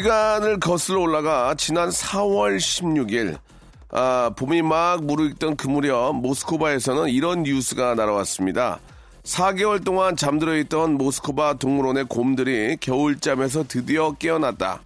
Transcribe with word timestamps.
시간을 0.00 0.60
거슬러 0.60 1.00
올라가 1.00 1.54
지난 1.56 1.90
4월 1.90 2.56
16일 2.56 3.36
아, 3.90 4.30
봄이 4.34 4.62
막 4.62 5.04
무르익던 5.04 5.56
그 5.56 5.68
무렵 5.68 6.14
모스코바에서는 6.16 7.10
이런 7.10 7.42
뉴스가 7.42 7.94
날아왔습니다. 7.96 8.78
4개월 9.24 9.84
동안 9.84 10.16
잠들어 10.16 10.56
있던 10.56 10.94
모스코바 10.94 11.54
동물원의 11.54 12.04
곰들이 12.04 12.78
겨울잠에서 12.78 13.64
드디어 13.68 14.12
깨어났다. 14.12 14.80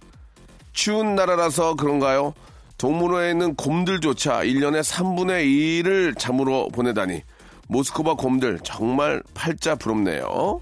추운 0.73 1.15
나라라서 1.15 1.75
그런가요? 1.75 2.33
동물원에 2.77 3.31
있는 3.31 3.55
곰들조차 3.55 4.39
1년에 4.39 4.83
3분의 4.83 5.45
2를 5.45 6.17
잠으로 6.17 6.67
보내다니 6.69 7.21
모스코바 7.69 8.15
곰들 8.15 8.59
정말 8.63 9.23
팔자 9.33 9.75
부럽네요. 9.75 10.59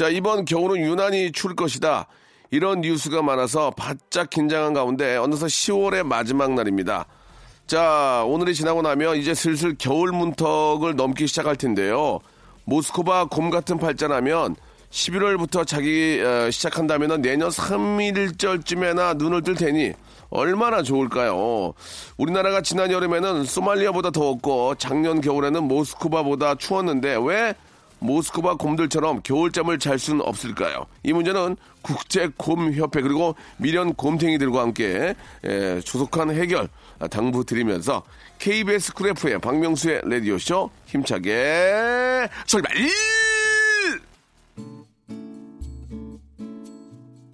자, 0.00 0.08
이번 0.08 0.46
겨울은 0.46 0.80
유난히 0.80 1.30
추울 1.30 1.54
것이다. 1.54 2.06
이런 2.50 2.80
뉴스가 2.80 3.20
많아서 3.20 3.70
바짝 3.72 4.30
긴장한 4.30 4.72
가운데 4.72 5.18
어느덧 5.18 5.44
10월의 5.44 6.04
마지막 6.04 6.54
날입니다. 6.54 7.04
자, 7.66 8.24
오늘이 8.26 8.54
지나고 8.54 8.80
나면 8.80 9.16
이제 9.16 9.34
슬슬 9.34 9.76
겨울 9.78 10.12
문턱을 10.12 10.96
넘기 10.96 11.26
시작할 11.26 11.56
텐데요. 11.56 12.18
모스코바 12.64 13.26
곰 13.26 13.50
같은 13.50 13.76
팔자라면 13.76 14.56
11월부터 14.88 15.66
자기 15.66 16.22
어, 16.24 16.50
시작한다면 16.50 17.20
내년 17.20 17.50
3일절쯤에나 17.50 19.18
눈을 19.18 19.42
뜰 19.42 19.54
테니 19.54 19.92
얼마나 20.30 20.82
좋을까요? 20.82 21.74
우리나라가 22.16 22.62
지난 22.62 22.90
여름에는 22.90 23.44
소말리아보다 23.44 24.12
더웠고 24.12 24.76
작년 24.76 25.20
겨울에는 25.20 25.62
모스크바보다 25.64 26.54
추웠는데 26.54 27.18
왜 27.22 27.54
모스크바 28.00 28.56
곰들처럼 28.56 29.20
겨울잠을 29.22 29.78
잘 29.78 29.98
수는 29.98 30.22
없을까요? 30.22 30.86
이 31.02 31.12
문제는 31.12 31.56
국제곰협회 31.82 33.00
그리고 33.02 33.34
미련 33.58 33.94
곰탱이들과 33.94 34.60
함께 34.62 35.14
에, 35.44 35.80
조속한 35.80 36.30
해결 36.34 36.68
당부 37.10 37.44
드리면서 37.44 38.02
KBS 38.38 38.94
쿨 38.94 39.08
FM 39.10 39.40
박명수의 39.40 40.02
라디오쇼 40.04 40.70
힘차게 40.86 42.28
출발! 42.46 42.72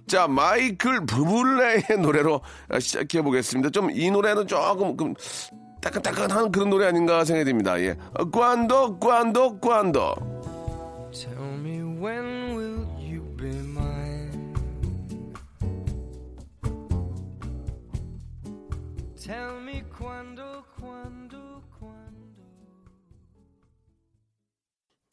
자, 0.07 0.25
마이클 0.27 1.05
부블레의 1.05 1.83
노래로 1.99 2.39
시작해 2.79 3.21
보겠습니다. 3.21 3.69
좀 3.71 3.89
이 3.93 4.09
노래는 4.09 4.47
조금 4.47 4.95
좀 4.97 5.13
따끈따끈한 5.81 6.51
그런 6.51 6.69
노래 6.69 6.87
아닌가 6.87 7.25
생각이 7.25 7.45
듭니다. 7.45 7.79
예. 7.81 7.95
관도, 8.31 8.99
관도, 8.99 9.59
관도. 9.59 10.15
Tell 11.17 11.57
me 11.57 11.81
when 11.81 12.55
will 12.55 12.85
you 12.99 13.21
be 13.35 13.49
mine? 13.49 14.53
Tell 19.15 19.59
me 19.61 19.83
quando, 19.97 20.63
quando, 20.79 21.61
quando. 21.79 22.37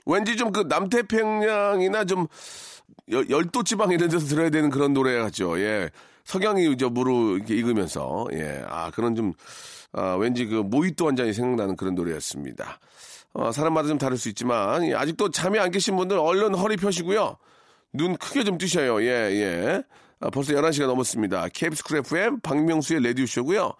왠지 0.07 0.37
좀 0.37 0.53
그 0.53 0.61
남태평양이나 0.69 2.05
좀 2.05 2.27
열- 3.11 3.29
열도 3.31 3.63
지방 3.63 3.91
이런 3.93 4.11
데서 4.11 4.27
들어야 4.27 4.51
되는 4.51 4.69
그런 4.71 4.93
노래 4.93 5.19
같죠. 5.19 5.59
예. 5.61 5.91
석양이 6.25 6.77
저물어 6.77 7.37
이렇게 7.37 7.55
익으면서 7.57 8.27
예. 8.33 8.63
아, 8.69 8.91
그런 8.91 9.15
좀 9.15 9.33
아, 9.93 10.17
왠지 10.17 10.45
그 10.47 10.57
모히또 10.57 11.09
한 11.09 11.17
잔이 11.17 11.33
생각나는 11.33 11.77
그런 11.77 11.95
노래였습니다. 11.95 12.79
어, 13.35 13.53
사람마다 13.53 13.89
좀 13.89 13.99
다를 13.99 14.17
수 14.17 14.29
있지만 14.29 14.87
예, 14.87 14.95
아직도 14.95 15.31
잠이 15.31 15.59
안 15.59 15.71
깨신 15.71 15.97
분들 15.97 16.17
얼른 16.17 16.55
허리 16.55 16.77
펴시고요. 16.77 17.37
눈 17.93 18.17
크게 18.17 18.45
좀 18.45 18.59
뜨셔요. 18.59 19.03
예, 19.03 19.07
예. 19.07 19.83
아, 20.21 20.31
벌써 20.31 20.53
11시가 20.55 20.87
넘었습니다. 20.87 21.49
KBS 21.53 21.85
쿨 21.85 21.99
FM 21.99 22.41
박명수의 22.41 23.03
레디오쇼고요. 23.03 23.73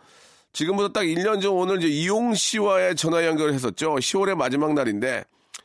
지금부터 0.53 0.93
딱 0.93 1.03
1년 1.03 1.41
전 1.41 1.53
오늘 1.53 1.79
이제 1.79 1.89
이용 1.89 2.35
씨와의 2.35 2.97
전화 2.97 3.25
연결을 3.25 3.55
했었죠. 3.55 3.95
10월의 3.95 4.35
마지막 4.37 4.73
날인데 4.75 5.25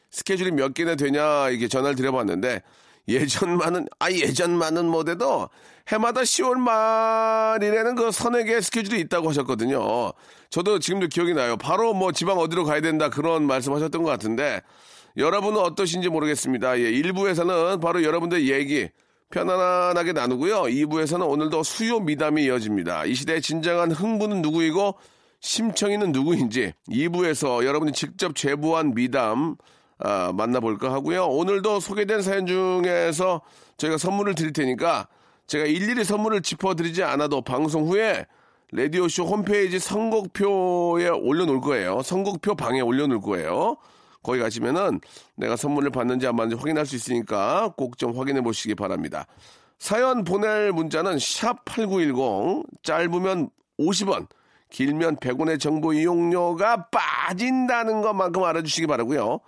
스케줄이 0.10 0.52
몇 0.52 0.74
개나 0.74 0.96
되냐 0.96 1.50
이게 1.50 1.68
전화를 1.68 1.96
드려봤는데 1.96 2.62
예전만은 3.08 3.88
아 4.00 4.12
예전만은 4.12 4.86
못해도 4.88 5.50
해마다 5.92 6.22
10월 6.22 6.58
말이라는 6.60 7.96
그개 7.96 8.62
스케줄이 8.62 9.00
있다고 9.02 9.30
하셨거든요. 9.30 10.14
저도 10.50 10.80
지금도 10.80 11.08
기억이 11.08 11.34
나요. 11.34 11.58
바로 11.58 11.94
뭐 11.94 12.12
지방 12.12 12.38
어디로 12.38 12.64
가야 12.64 12.82
된다 12.82 13.10
그런 13.10 13.46
말씀하셨던 13.48 14.04
것 14.04 14.10
같은데 14.10 14.62
여러분은 15.18 15.60
어떠신지 15.60 16.10
모르겠습니다. 16.10 16.80
예, 16.80 16.92
1부에서는 16.92 17.82
바로 17.82 18.04
여러분들 18.04 18.48
얘기 18.48 18.90
편안하게 19.32 20.14
나누고요. 20.14 20.64
2부에서는 20.64 21.28
오늘도 21.28 21.64
수요 21.64 22.00
미담이 22.00 22.44
이어집니다. 22.46 23.06
이 23.06 23.16
시대의 23.16 23.42
진정한 23.42 23.92
흥부는 23.92 24.42
누구이고 24.44 24.96
심청이는 25.42 26.12
누구인지 26.12 26.74
2부에서 26.90 27.66
여러분이 27.66 27.94
직접 27.94 28.36
제보한 28.36 28.94
미담 28.94 29.56
아, 29.98 30.32
만나볼까 30.34 30.92
하고요. 30.94 31.26
오늘도 31.26 31.80
소개된 31.80 32.22
사연 32.22 32.46
중에서 32.46 33.42
저희가 33.78 33.98
선물을 33.98 34.36
드릴 34.36 34.54
테니까 34.54 35.08
제가 35.50 35.66
일일이 35.66 36.04
선물을 36.04 36.44
짚어드리지 36.44 37.02
않아도 37.04 37.42
방송 37.42 37.88
후에 37.88 38.28
라디오쇼 38.72 39.26
홈페이지 39.26 39.80
선곡표에 39.80 41.10
올려놓을 41.10 41.60
거예요. 41.60 42.04
선곡표 42.04 42.54
방에 42.54 42.82
올려놓을 42.82 43.20
거예요. 43.20 43.76
거기 44.22 44.40
가시면은 44.40 45.02
내가 45.36 45.56
선물을 45.56 45.90
받는지 45.90 46.28
안 46.28 46.36
받는지 46.36 46.60
확인할 46.60 46.86
수 46.86 46.96
있으니까 46.96 47.74
꼭 47.78 47.98
좀 47.98 48.16
확인해 48.16 48.42
보시기 48.42 48.76
바랍니다. 48.76 49.26
사연 49.80 50.24
보낼 50.24 50.72
문자는 50.72 51.16
샵8910 51.18 52.66
짧으면 52.84 53.50
50원 53.80 54.28
길면 54.70 55.16
100원의 55.16 55.60
정보 55.60 55.94
이용료가 55.94 56.90
빠진다는 56.92 58.02
것만큼 58.04 58.44
알아주시기 58.44 58.86
바라고요. 58.86 59.40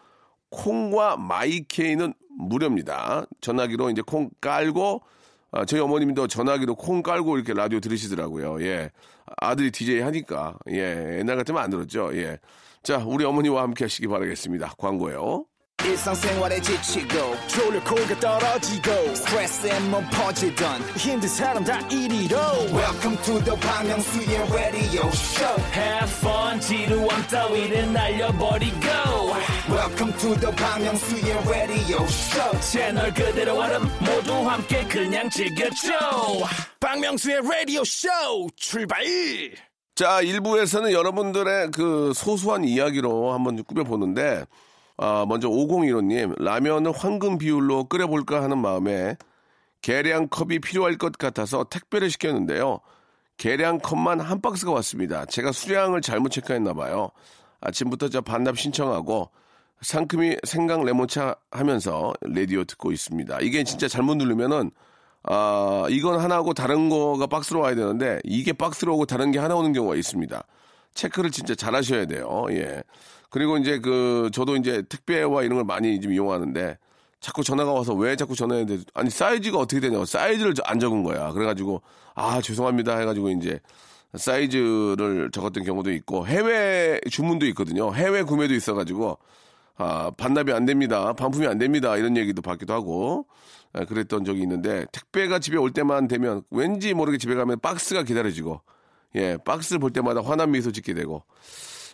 콩과 0.50 1.18
마이케이는 1.18 2.16
무료입니다. 2.40 3.28
전화기로 3.40 3.92
이제 3.92 4.02
콩 4.02 4.32
깔고 4.42 5.04
아, 5.52 5.66
저희 5.66 5.82
어머님도 5.82 6.28
전화기로 6.28 6.76
콩 6.76 7.02
깔고 7.02 7.38
이렇게 7.38 7.54
라디오 7.54 7.80
들으시더라고요. 7.80 8.64
예. 8.64 8.90
아들이 9.38 9.72
DJ 9.72 10.00
하니까. 10.02 10.58
예. 10.70 11.20
옛날 11.20 11.36
같으면 11.38 11.62
안 11.62 11.70
들었죠. 11.70 12.12
예. 12.16 12.40
자, 12.84 13.04
우리 13.06 13.26
어머니와 13.26 13.62
함께 13.64 13.84
하시기 13.84 14.08
바라겠습니다. 14.08 14.76
광고요. 14.78 15.46
일상생활에 15.86 16.62
지치고, 16.62 17.36
졸려 17.48 17.84
코가 17.84 18.20
떨어지고, 18.20 19.16
스트레스에 19.16 19.80
몸 19.90 20.06
퍼지던, 20.12 20.82
힘든 20.98 21.30
사람 21.30 21.64
다 21.64 21.80
이리로. 21.88 22.38
welcome 22.72 23.18
to 23.24 23.44
the 23.44 23.56
Bang 23.60 23.88
Myung-soo's 23.88 24.52
radio 24.54 25.08
show. 25.10 25.62
Have 25.74 26.12
fun 26.20 26.60
지루함 26.60 27.28
따위를 27.28 27.94
날려버리고. 27.94 28.88
Welcome 29.70 30.18
to 30.18 30.36
the 30.40 30.56
Bang 30.56 30.84
Myung-soo's 30.86 31.48
radio 31.50 32.04
show. 32.06 32.60
채널 32.62 33.14
그대로 33.14 33.60
얼음 33.60 33.90
모두 34.00 34.34
함께 34.48 34.84
그냥 34.86 35.30
즐겨줘. 35.30 35.92
박명수의 36.80 37.42
라디오 37.44 37.84
쇼 37.84 38.10
출발! 38.56 39.04
자, 39.96 40.22
1부에서는 40.22 40.92
여러분들의 40.92 41.72
그 41.72 42.12
소소한 42.16 42.64
이야기로 42.64 43.34
한번 43.34 43.64
꾸며보는데, 43.64 44.46
아, 45.04 45.26
먼저 45.28 45.50
5015님, 45.50 46.40
라면을 46.40 46.92
황금 46.92 47.40
비율로 47.40 47.86
끓여볼까 47.86 48.44
하는 48.44 48.60
마음에 48.60 49.18
계량 49.82 50.28
컵이 50.30 50.60
필요할 50.60 51.00
것 51.00 51.18
같아서 51.18 51.64
택배를 51.64 52.12
시켰는데요. 52.12 52.80
계량 53.38 53.80
컵만 53.80 54.20
한 54.20 54.42
박스가 54.42 54.72
왔습니다. 54.74 55.26
제가 55.26 55.54
수량을 55.54 56.02
잘못 56.02 56.30
체크했나 56.30 56.76
봐요. 56.76 57.10
아침부터 57.62 58.10
저 58.10 58.22
반납 58.22 58.60
신청하고 58.60 59.32
상큼이 59.82 60.38
생강 60.44 60.86
레몬차 60.86 61.36
하면서 61.50 62.14
라디오 62.22 62.64
듣고 62.64 62.92
있습니다. 62.92 63.40
이게 63.42 63.64
진짜 63.64 63.88
잘못 63.88 64.18
누르면은 64.18 64.70
아 65.24 65.88
이건 65.90 66.20
하나고 66.20 66.54
다른 66.54 66.90
거가 66.90 67.26
박스로 67.26 67.62
와야 67.62 67.74
되는데 67.74 68.20
이게 68.24 68.54
박스로 68.54 68.94
오고 68.94 69.08
다른 69.08 69.32
게 69.32 69.40
하나 69.40 69.56
오는 69.56 69.74
경우가 69.74 69.96
있습니다. 69.96 70.44
체크를 70.94 71.32
진짜 71.32 71.56
잘 71.56 71.74
하셔야 71.74 72.06
돼요. 72.06 72.46
예. 72.52 72.84
그리고 73.32 73.58
이제 73.58 73.80
그 73.80 74.30
저도 74.34 74.58
이제 74.58 74.84
택배와 74.88 75.44
이런 75.44 75.56
걸 75.56 75.64
많이 75.64 76.00
좀 76.00 76.14
이용하는데 76.14 76.78
자꾸 77.22 77.44
전화가 77.44 77.72
와서 77.72 77.94
왜 77.94 78.16
자꾸 78.16 78.36
전화했는데 78.36 78.84
아니 78.94 79.10
사이즈가 79.10 79.58
어떻게 79.58 79.80
되냐고 79.80 80.06
사이즈를 80.06 80.54
안 80.66 80.80
적은 80.80 81.04
거야. 81.04 81.32
그래가지고 81.32 81.82
아 82.14 82.42
죄송합니다 82.42 82.98
해가지고 82.98 83.30
이제 83.30 83.60
사이즈를 84.16 85.32
적었던 85.32 85.64
경우도 85.64 85.94
있고 85.94 86.28
해외 86.28 87.00
주문도 87.10 87.46
있거든요. 87.48 87.96
해외 87.96 88.22
구매도 88.24 88.54
있어가지고 88.54 89.18
아 89.78 90.12
반납이 90.18 90.52
안 90.52 90.66
됩니다. 90.66 91.14
반품이 91.14 91.48
안 91.48 91.58
됩니다. 91.58 91.96
이런 91.96 92.18
얘기도 92.18 92.42
받기도 92.42 92.74
하고 92.74 93.28
아, 93.72 93.86
그랬던 93.86 94.26
적이 94.26 94.42
있는데 94.42 94.86
택배가 94.92 95.40
집에 95.40 95.56
올 95.56 95.72
때만 95.72 96.10
되면 96.10 96.44
왠지 96.52 96.94
모르게 96.94 97.18
집에 97.18 97.36
가면 97.36 97.62
박스가 97.62 98.04
기다려지고 98.04 98.60
예 99.16 99.38
박스를 99.38 99.80
볼 99.80 99.92
때마다 99.92 100.22
환한 100.22 100.52
미소 100.52 100.74
짓게 100.74 100.94
되고 100.94 101.24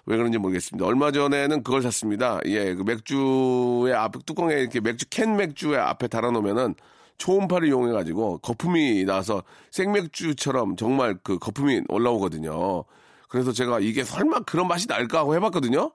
왜 0.07 0.15
그런지 0.15 0.38
모르겠습니다. 0.38 0.86
얼마 0.86 1.12
전에는 1.12 1.63
그걸 1.63 1.81
샀습니다. 1.83 2.39
예, 2.45 2.74
그 2.74 2.83
맥주의 2.83 3.94
앞 3.94 4.13
뚜껑에 4.25 4.54
이렇게 4.56 4.80
맥주 4.80 5.06
캔 5.09 5.36
맥주의 5.36 5.77
앞에 5.77 6.07
달아놓으면은 6.07 6.75
초음파를 7.18 7.68
이용해가지고 7.68 8.38
거품이 8.39 9.04
나서 9.04 9.44
생맥주처럼 9.71 10.77
정말 10.77 11.18
그 11.24 11.38
거품이 11.38 11.81
올라오거든요. 11.89 12.86
그래서 13.27 13.51
제가 13.51 13.81
이게 13.81 14.06
설마 14.06 14.42
그런 14.42 14.68
맛이 14.69 14.88
날까 14.88 15.19
하고 15.19 15.36
해봤거든요. 15.36 15.92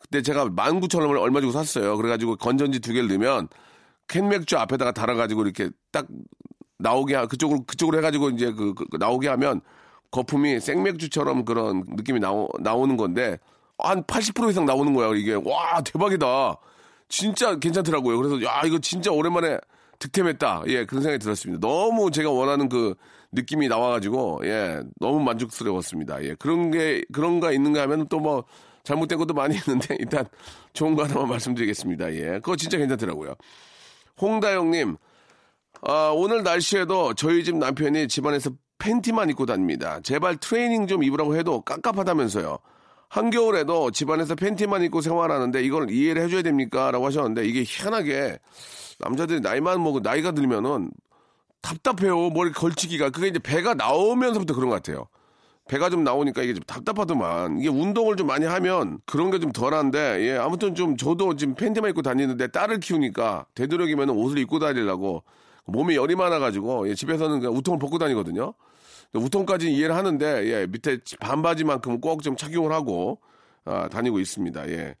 그때 0.00 0.20
제가 0.20 0.46
19,000원을 0.46 1.20
얼마 1.20 1.40
주고 1.40 1.52
샀어요. 1.52 1.96
그래가지고 1.96 2.36
건전지 2.36 2.80
두 2.80 2.92
개를 2.92 3.08
넣으면 3.08 3.48
캔 4.08 4.28
맥주 4.28 4.56
앞에다가 4.58 4.90
달아가지고 4.90 5.44
이렇게 5.44 5.70
딱 5.92 6.06
나오게 6.78 7.14
하, 7.14 7.26
그쪽으로 7.26 7.64
그쪽으로 7.66 7.98
해가지고 7.98 8.30
이제 8.30 8.52
그, 8.52 8.74
그- 8.74 8.86
그 8.90 8.96
나오게 8.96 9.28
하면 9.28 9.60
거품이 10.14 10.60
생맥주처럼 10.60 11.44
그런 11.44 11.82
느낌이 11.88 12.20
나오, 12.20 12.48
나오는 12.60 12.96
건데 12.96 13.36
한 13.78 14.04
80% 14.04 14.48
이상 14.50 14.64
나오는 14.64 14.94
거야. 14.94 15.10
이게 15.16 15.34
와 15.34 15.80
대박이다. 15.84 16.56
진짜 17.08 17.58
괜찮더라고요. 17.58 18.16
그래서 18.16 18.40
야 18.44 18.62
이거 18.64 18.78
진짜 18.78 19.10
오랜만에 19.10 19.58
득템했다. 19.98 20.62
예 20.68 20.84
그런 20.84 21.02
생각이 21.02 21.20
들었습니다. 21.20 21.66
너무 21.66 22.12
제가 22.12 22.30
원하는 22.30 22.68
그 22.68 22.94
느낌이 23.32 23.66
나와가지고 23.66 24.42
예 24.44 24.82
너무 25.00 25.18
만족스러웠습니다. 25.18 26.22
예 26.22 26.36
그런 26.36 26.70
게 26.70 27.02
그런가 27.12 27.50
있는가 27.50 27.82
하면 27.82 28.06
또 28.08 28.20
뭐 28.20 28.44
잘못된 28.84 29.18
것도 29.18 29.34
많이 29.34 29.56
있는데 29.66 29.96
일단 29.98 30.26
좋은 30.74 30.94
거 30.94 31.04
하나만 31.04 31.28
말씀드리겠습니다. 31.28 32.14
예 32.14 32.24
그거 32.34 32.54
진짜 32.54 32.78
괜찮더라고요. 32.78 33.34
홍다영님 34.20 34.96
아, 35.82 36.12
오늘 36.14 36.42
날씨에도 36.42 37.14
저희 37.14 37.44
집 37.44 37.56
남편이 37.56 38.08
집안에서 38.08 38.50
팬티만 38.88 39.30
입고 39.30 39.46
다닙니다. 39.46 39.98
제발 40.02 40.36
트레이닝 40.36 40.86
좀 40.86 41.02
입으라고 41.02 41.36
해도 41.36 41.62
깝깝하다면서요. 41.62 42.58
한겨울에도 43.08 43.90
집안에서 43.90 44.34
팬티만 44.34 44.82
입고 44.82 45.00
생활하는데 45.00 45.62
이걸 45.64 45.90
이해를 45.90 46.20
해줘야 46.22 46.42
됩니까? 46.42 46.90
라고 46.90 47.06
하셨는데 47.06 47.46
이게 47.46 47.64
희한하게 47.66 48.38
남자들이 48.98 49.40
나이만 49.40 49.82
먹고 49.82 50.00
나이가 50.00 50.32
들면은 50.32 50.90
답답해요. 51.62 52.28
머리 52.28 52.52
걸치기가. 52.52 53.08
그게 53.08 53.28
이제 53.28 53.38
배가 53.38 53.72
나오면서부터 53.72 54.54
그런 54.54 54.68
것 54.68 54.74
같아요. 54.74 55.06
배가 55.66 55.88
좀 55.88 56.04
나오니까 56.04 56.42
이게 56.42 56.52
좀 56.52 56.62
답답하더만. 56.66 57.58
이게 57.58 57.68
운동을 57.70 58.16
좀 58.16 58.26
많이 58.26 58.44
하면 58.44 58.98
그런 59.06 59.30
게 59.30 59.38
좀 59.38 59.50
덜한데, 59.50 60.28
예, 60.28 60.36
아무튼 60.36 60.74
좀 60.74 60.98
저도 60.98 61.36
지금 61.36 61.54
팬티만 61.54 61.88
입고 61.88 62.02
다니는데 62.02 62.48
딸을 62.48 62.80
키우니까 62.80 63.46
되도록이면 63.54 64.10
옷을 64.10 64.36
입고 64.36 64.58
다니려고 64.58 65.22
몸에 65.64 65.94
열이 65.94 66.16
많아가지고, 66.16 66.90
예, 66.90 66.94
집에서는 66.94 67.40
그냥 67.40 67.56
우통을 67.56 67.78
벗고 67.78 67.96
다니거든요. 67.96 68.52
우통까지는 69.14 69.72
이해를 69.72 69.94
하는데, 69.94 70.46
예, 70.46 70.66
밑에 70.66 70.98
반바지만큼 71.20 72.00
꼭좀 72.00 72.36
착용을 72.36 72.72
하고, 72.72 73.20
아, 73.64 73.88
다니고 73.88 74.18
있습니다. 74.20 74.68
예. 74.70 74.94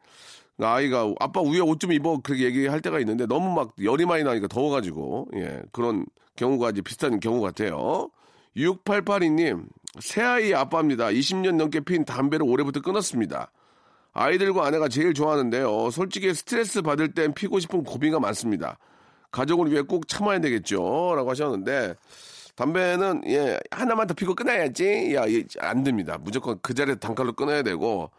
아이가 0.58 1.12
아빠 1.18 1.40
위에 1.42 1.58
옷 1.58 1.80
좀 1.80 1.92
입어 1.92 2.20
그렇게 2.22 2.44
얘기할 2.44 2.80
때가 2.80 3.00
있는데 3.00 3.26
너무 3.26 3.52
막 3.52 3.74
열이 3.82 4.06
많이 4.06 4.22
나니까 4.22 4.46
더워가지고 4.46 5.28
예 5.34 5.60
그런 5.72 6.06
경우가 6.36 6.70
이제 6.70 6.80
비슷한 6.80 7.18
경우 7.20 7.40
같아요. 7.40 8.08
6882님 8.56 9.66
새아이 9.98 10.54
아빠입니다. 10.54 11.06
20년 11.08 11.56
넘게 11.56 11.80
핀 11.80 12.04
담배를 12.04 12.46
올해부터 12.46 12.80
끊었습니다. 12.80 13.50
아이들과 14.12 14.64
아내가 14.66 14.88
제일 14.88 15.12
좋아하는데요. 15.12 15.90
솔직히 15.90 16.32
스트레스 16.32 16.82
받을 16.82 17.12
땐 17.12 17.34
피고 17.34 17.58
싶은 17.58 17.82
고비가 17.82 18.20
많습니다. 18.20 18.78
가족을 19.32 19.72
위해 19.72 19.82
꼭 19.82 20.06
참아야 20.06 20.38
되겠죠. 20.38 21.14
라고 21.16 21.30
하셨는데 21.30 21.96
담배는 22.56 23.22
예 23.28 23.58
하나만 23.70 24.06
더 24.06 24.14
피고 24.14 24.34
끊어야지 24.34 25.14
야안 25.60 25.82
됩니다. 25.84 26.18
무조건 26.20 26.58
그 26.62 26.74
자리에 26.74 26.96
단칼로 26.96 27.32
끊어야 27.32 27.62
되고 27.62 28.10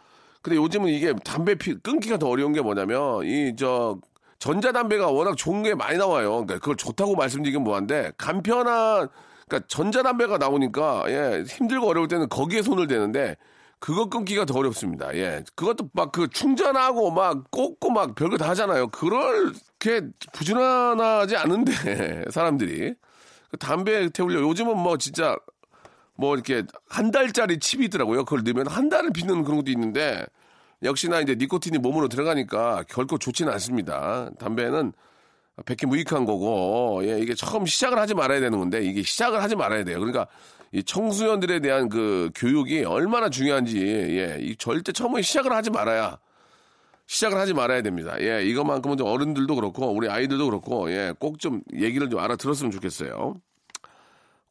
근데 0.41 0.57
요즘은 0.57 0.89
이게 0.89 1.13
담배 1.23 1.55
피, 1.55 1.75
끊기가 1.75 2.17
더 2.17 2.27
어려운 2.29 2.53
게 2.53 2.61
뭐냐면 2.61 3.23
이 3.25 3.55
저 3.57 3.97
전자담배가 4.39 5.07
워낙 5.09 5.35
좋은 5.37 5.63
게 5.63 5.73
많이 5.75 5.97
나와요. 5.97 6.31
그러니까 6.31 6.55
그걸 6.55 6.75
좋다고 6.75 7.15
말씀드리긴 7.15 7.63
뭐한데 7.63 8.11
간편한 8.17 9.07
그러니까 9.47 9.67
전자담배가 9.67 10.37
나오니까 10.37 11.05
예 11.07 11.43
힘들고 11.47 11.87
어려울 11.87 12.07
때는 12.07 12.29
거기에 12.29 12.61
손을 12.61 12.87
대는데 12.87 13.37
그거 13.79 14.09
끊기가 14.09 14.45
더 14.45 14.55
어렵습니다. 14.59 15.15
예 15.15 15.43
그것도 15.55 15.89
막 15.93 16.11
그 16.11 16.27
충전하고 16.29 17.11
막 17.11 17.49
꽂고 17.51 17.89
막 17.91 18.15
별거 18.15 18.37
다 18.37 18.49
하잖아요. 18.49 18.87
그렇게 18.89 20.01
부지런하지 20.33 21.35
않은데 21.37 22.25
사람들이 22.31 22.89
그 22.89 22.95
담배 23.57 24.09
태우려 24.09 24.41
요즘은 24.41 24.77
뭐 24.77 24.97
진짜 24.97 25.37
뭐 26.15 26.35
이렇게 26.35 26.63
한 26.87 27.11
달짜리 27.11 27.59
칩이 27.59 27.85
있더라고요. 27.85 28.25
그걸 28.25 28.43
넣으면 28.43 28.67
한 28.67 28.89
달을 28.89 29.11
피는 29.11 29.43
그런 29.43 29.57
것도 29.57 29.71
있는데 29.71 30.25
역시나 30.83 31.21
이제 31.21 31.35
니코틴이 31.35 31.77
몸으로 31.79 32.07
들어가니까 32.07 32.83
결코 32.87 33.17
좋지는 33.17 33.51
않습니다. 33.53 34.29
담배는 34.39 34.93
백해 35.65 35.85
무익한 35.87 36.25
거고 36.25 37.01
예 37.03 37.19
이게 37.19 37.33
처음 37.33 37.65
시작을 37.65 37.97
하지 37.97 38.13
말아야 38.13 38.39
되는 38.39 38.59
건데 38.59 38.83
이게 38.83 39.01
시작을 39.01 39.41
하지 39.41 39.55
말아야 39.55 39.83
돼요. 39.83 39.99
그러니까 39.99 40.27
이 40.71 40.83
청소년들에 40.83 41.59
대한 41.61 41.87
그 41.87 42.29
교육이 42.35 42.83
얼마나 42.83 43.29
중요한지 43.29 43.79
예, 43.79 44.37
이 44.41 44.55
절대 44.57 44.91
처음에 44.91 45.21
시작을 45.21 45.53
하지 45.53 45.69
말아야 45.69 46.17
시작을 47.07 47.37
하지 47.37 47.53
말아야 47.53 47.81
됩니다. 47.81 48.15
예, 48.19 48.43
이것만큼은 48.45 48.97
좀 48.97 49.07
어른들도 49.07 49.55
그렇고 49.55 49.91
우리 49.93 50.09
아이들도 50.09 50.45
그렇고 50.45 50.91
예, 50.91 51.13
꼭 51.19 51.37
좀 51.39 51.61
얘기를 51.73 52.09
좀 52.09 52.19
알아들었으면 52.19 52.71
좋겠어요. 52.71 53.35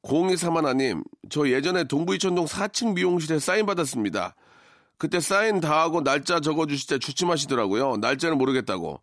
0231님, 0.02 1.02
저 1.30 1.48
예전에 1.48 1.84
동부이천동 1.84 2.44
4층 2.44 2.94
미용실에 2.94 3.38
사인 3.38 3.64
받았습니다. 3.66 4.34
그때 4.98 5.18
사인 5.18 5.60
다 5.60 5.80
하고 5.82 6.02
날짜 6.02 6.40
적어주실 6.40 6.88
때 6.88 6.98
주춤하시더라고요. 6.98 7.96
날짜를 7.96 8.36
모르겠다고. 8.36 9.00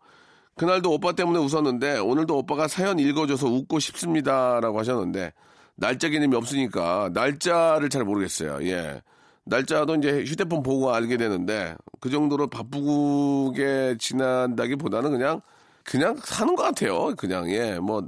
그날도 0.54 0.92
오빠 0.92 1.12
때문에 1.12 1.38
웃었는데 1.38 1.98
오늘도 1.98 2.36
오빠가 2.38 2.68
사연 2.68 2.98
읽어줘서 2.98 3.48
웃고 3.48 3.78
싶습니다. 3.80 4.60
라고 4.60 4.78
하셨는데 4.78 5.32
날짜 5.74 6.08
개념이 6.08 6.36
없으니까 6.36 7.10
날짜를 7.12 7.88
잘 7.88 8.04
모르겠어요. 8.04 8.58
예. 8.68 9.02
날짜도 9.44 9.96
이제 9.96 10.24
휴대폰 10.24 10.62
보고 10.62 10.92
알게 10.94 11.16
되는데 11.16 11.74
그 12.00 12.10
정도로 12.10 12.46
바쁘게 12.48 13.96
지난다기보다는 13.98 15.10
그냥 15.10 15.40
그냥 15.84 16.16
사는 16.22 16.54
것 16.54 16.62
같아요. 16.62 17.14
그냥 17.16 17.50
예. 17.50 17.78
뭐 17.78 18.06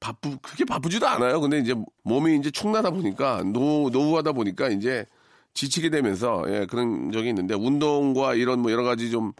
바쁘 0.00 0.36
그렇게 0.42 0.64
바쁘지도 0.64 1.06
않아요. 1.08 1.40
근데 1.40 1.58
이제 1.58 1.74
몸이 2.02 2.36
이제 2.36 2.50
축나다 2.50 2.90
보니까 2.90 3.42
노 3.44 3.88
노후하다 3.90 4.32
보니까 4.32 4.68
이제 4.68 5.06
지치게 5.54 5.88
되면서 5.90 6.44
예, 6.48 6.66
그런 6.66 7.12
적이 7.12 7.28
있는데 7.30 7.54
운동과 7.54 8.34
이런 8.34 8.60
뭐 8.60 8.70
여러 8.72 8.82
가지 8.82 9.10
좀 9.10 9.32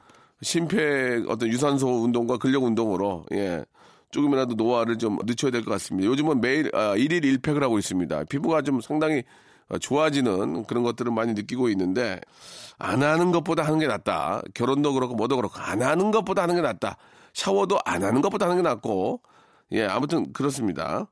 심폐 0.42 1.24
어떤 1.28 1.48
유산소 1.48 1.88
운동과 2.04 2.38
근력 2.38 2.62
운동으로 2.64 3.26
예. 3.32 3.64
조금이라도 4.12 4.54
노화를 4.54 4.96
좀 4.98 5.18
늦춰야 5.26 5.50
될 5.50 5.62
것 5.64 5.72
같습니다. 5.72 6.08
요즘은 6.08 6.40
매일 6.40 6.70
아, 6.74 6.94
1일 6.96 7.24
1팩을 7.40 7.60
하고 7.60 7.78
있습니다. 7.78 8.24
피부가 8.24 8.62
좀 8.62 8.80
상당히 8.80 9.18
어, 9.18 9.22
좋아지는 9.80 10.64
그런 10.64 10.82
것들을 10.82 11.10
많이 11.12 11.32
느끼고 11.34 11.68
있는데 11.70 12.20
안 12.78 13.02
하는 13.02 13.32
것보다 13.32 13.64
하는 13.64 13.78
게 13.78 13.86
낫다. 13.86 14.42
결혼도 14.54 14.94
그렇고 14.94 15.14
뭐도 15.14 15.36
그렇고 15.36 15.58
안 15.58 15.82
하는 15.82 16.10
것보다 16.10 16.42
하는 16.42 16.56
게 16.56 16.60
낫다. 16.60 16.96
샤워도 17.32 17.78
안 17.84 18.04
하는 18.04 18.20
것보다 18.20 18.46
하는 18.46 18.56
게 18.56 18.62
낫고 18.62 19.20
예, 19.72 19.84
아무튼 19.84 20.32
그렇습니다. 20.32 21.08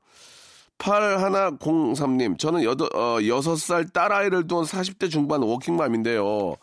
8103님, 0.79 2.37
저는 2.37 2.63
여덟, 2.63 2.89
어, 2.93 3.19
6살 3.19 3.93
딸아이를 3.93 4.47
둔 4.47 4.63
40대 4.63 5.09
중반 5.09 5.41
워킹맘인데요. 5.41 6.55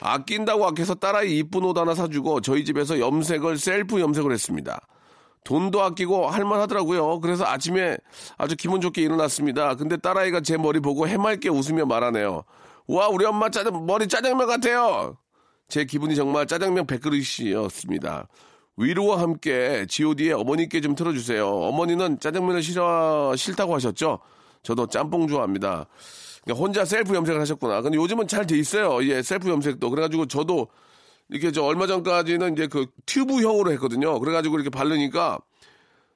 아낀다고 0.00 0.66
아껴서 0.66 0.94
딸아이 0.94 1.38
이쁜 1.38 1.64
옷 1.64 1.78
하나 1.78 1.94
사주고 1.94 2.42
저희 2.42 2.64
집에서 2.64 2.98
염색을 2.98 3.58
셀프 3.58 4.00
염색을 4.00 4.30
했습니다. 4.30 4.78
돈도 5.46 5.80
아끼고 5.80 6.28
할만하더라고요. 6.28 7.20
그래서 7.20 7.44
아침에 7.46 7.96
아주 8.36 8.56
기분 8.56 8.80
좋게 8.80 9.00
일어났습니다. 9.00 9.76
근데 9.76 9.96
딸아이가 9.96 10.40
제 10.40 10.56
머리 10.56 10.80
보고 10.80 11.06
해맑게 11.06 11.48
웃으며 11.48 11.86
말하네요. 11.86 12.42
와, 12.88 13.08
우리 13.08 13.24
엄마 13.24 13.48
짜장, 13.48 13.86
머리 13.86 14.08
짜장면 14.08 14.48
같아요. 14.48 15.16
제 15.68 15.84
기분이 15.84 16.16
정말 16.16 16.46
짜장면 16.46 16.86
100그릇이었습니다. 16.86 18.26
위로와 18.76 19.20
함께 19.20 19.86
god의 19.88 20.32
어머니께 20.32 20.80
좀 20.80 20.94
틀어주세요. 20.96 21.48
어머니는 21.48 22.18
짜장면을 22.18 22.62
싫어, 22.62 23.34
싫다고 23.36 23.74
하셨죠? 23.76 24.18
저도 24.64 24.88
짬뽕 24.88 25.28
좋아합니다. 25.28 25.86
그러니까 26.42 26.62
혼자 26.62 26.84
셀프 26.84 27.14
염색을 27.14 27.40
하셨구나. 27.40 27.82
근데 27.82 27.96
요즘은 27.96 28.26
잘 28.26 28.46
돼 28.46 28.58
있어요. 28.58 29.02
예, 29.08 29.22
셀프 29.22 29.48
염색도. 29.48 29.90
그래가지고 29.90 30.26
저도 30.26 30.68
이렇게 31.28 31.50
저 31.52 31.62
얼마 31.64 31.86
전까지는 31.86 32.52
이제 32.52 32.66
그 32.66 32.86
튜브형으로 33.06 33.72
했거든요. 33.72 34.18
그래가지고 34.20 34.56
이렇게 34.56 34.70
바르니까 34.70 35.38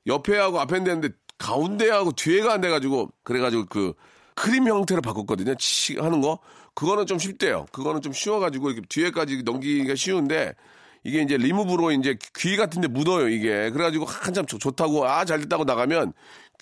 옆에 0.06 0.36
하고 0.36 0.60
앞에 0.60 0.78
되는데 0.84 1.08
가운데 1.38 1.90
하고 1.90 2.12
뒤에가 2.12 2.54
안 2.54 2.60
돼가지고 2.60 3.10
그래가지고 3.22 3.66
그 3.66 3.92
크림 4.34 4.66
형태로 4.68 5.00
바꿨거든요. 5.02 5.54
치 5.58 5.96
하는 5.98 6.20
거 6.20 6.38
그거는 6.74 7.06
좀 7.06 7.18
쉽대요. 7.18 7.66
그거는 7.72 8.00
좀 8.02 8.12
쉬워가지고 8.12 8.70
이렇게 8.70 8.86
뒤에까지 8.88 9.42
넘기기가 9.42 9.94
쉬운데 9.96 10.54
이게 11.02 11.22
이제 11.22 11.36
리무브로 11.36 11.92
이제 11.92 12.16
귀 12.36 12.56
같은데 12.56 12.86
묻어요 12.88 13.28
이게 13.28 13.70
그래가지고 13.70 14.04
한참 14.04 14.44
좋- 14.46 14.58
좋다고 14.58 15.06
아 15.06 15.24
잘 15.24 15.40
됐다고 15.40 15.64
나가면 15.64 16.12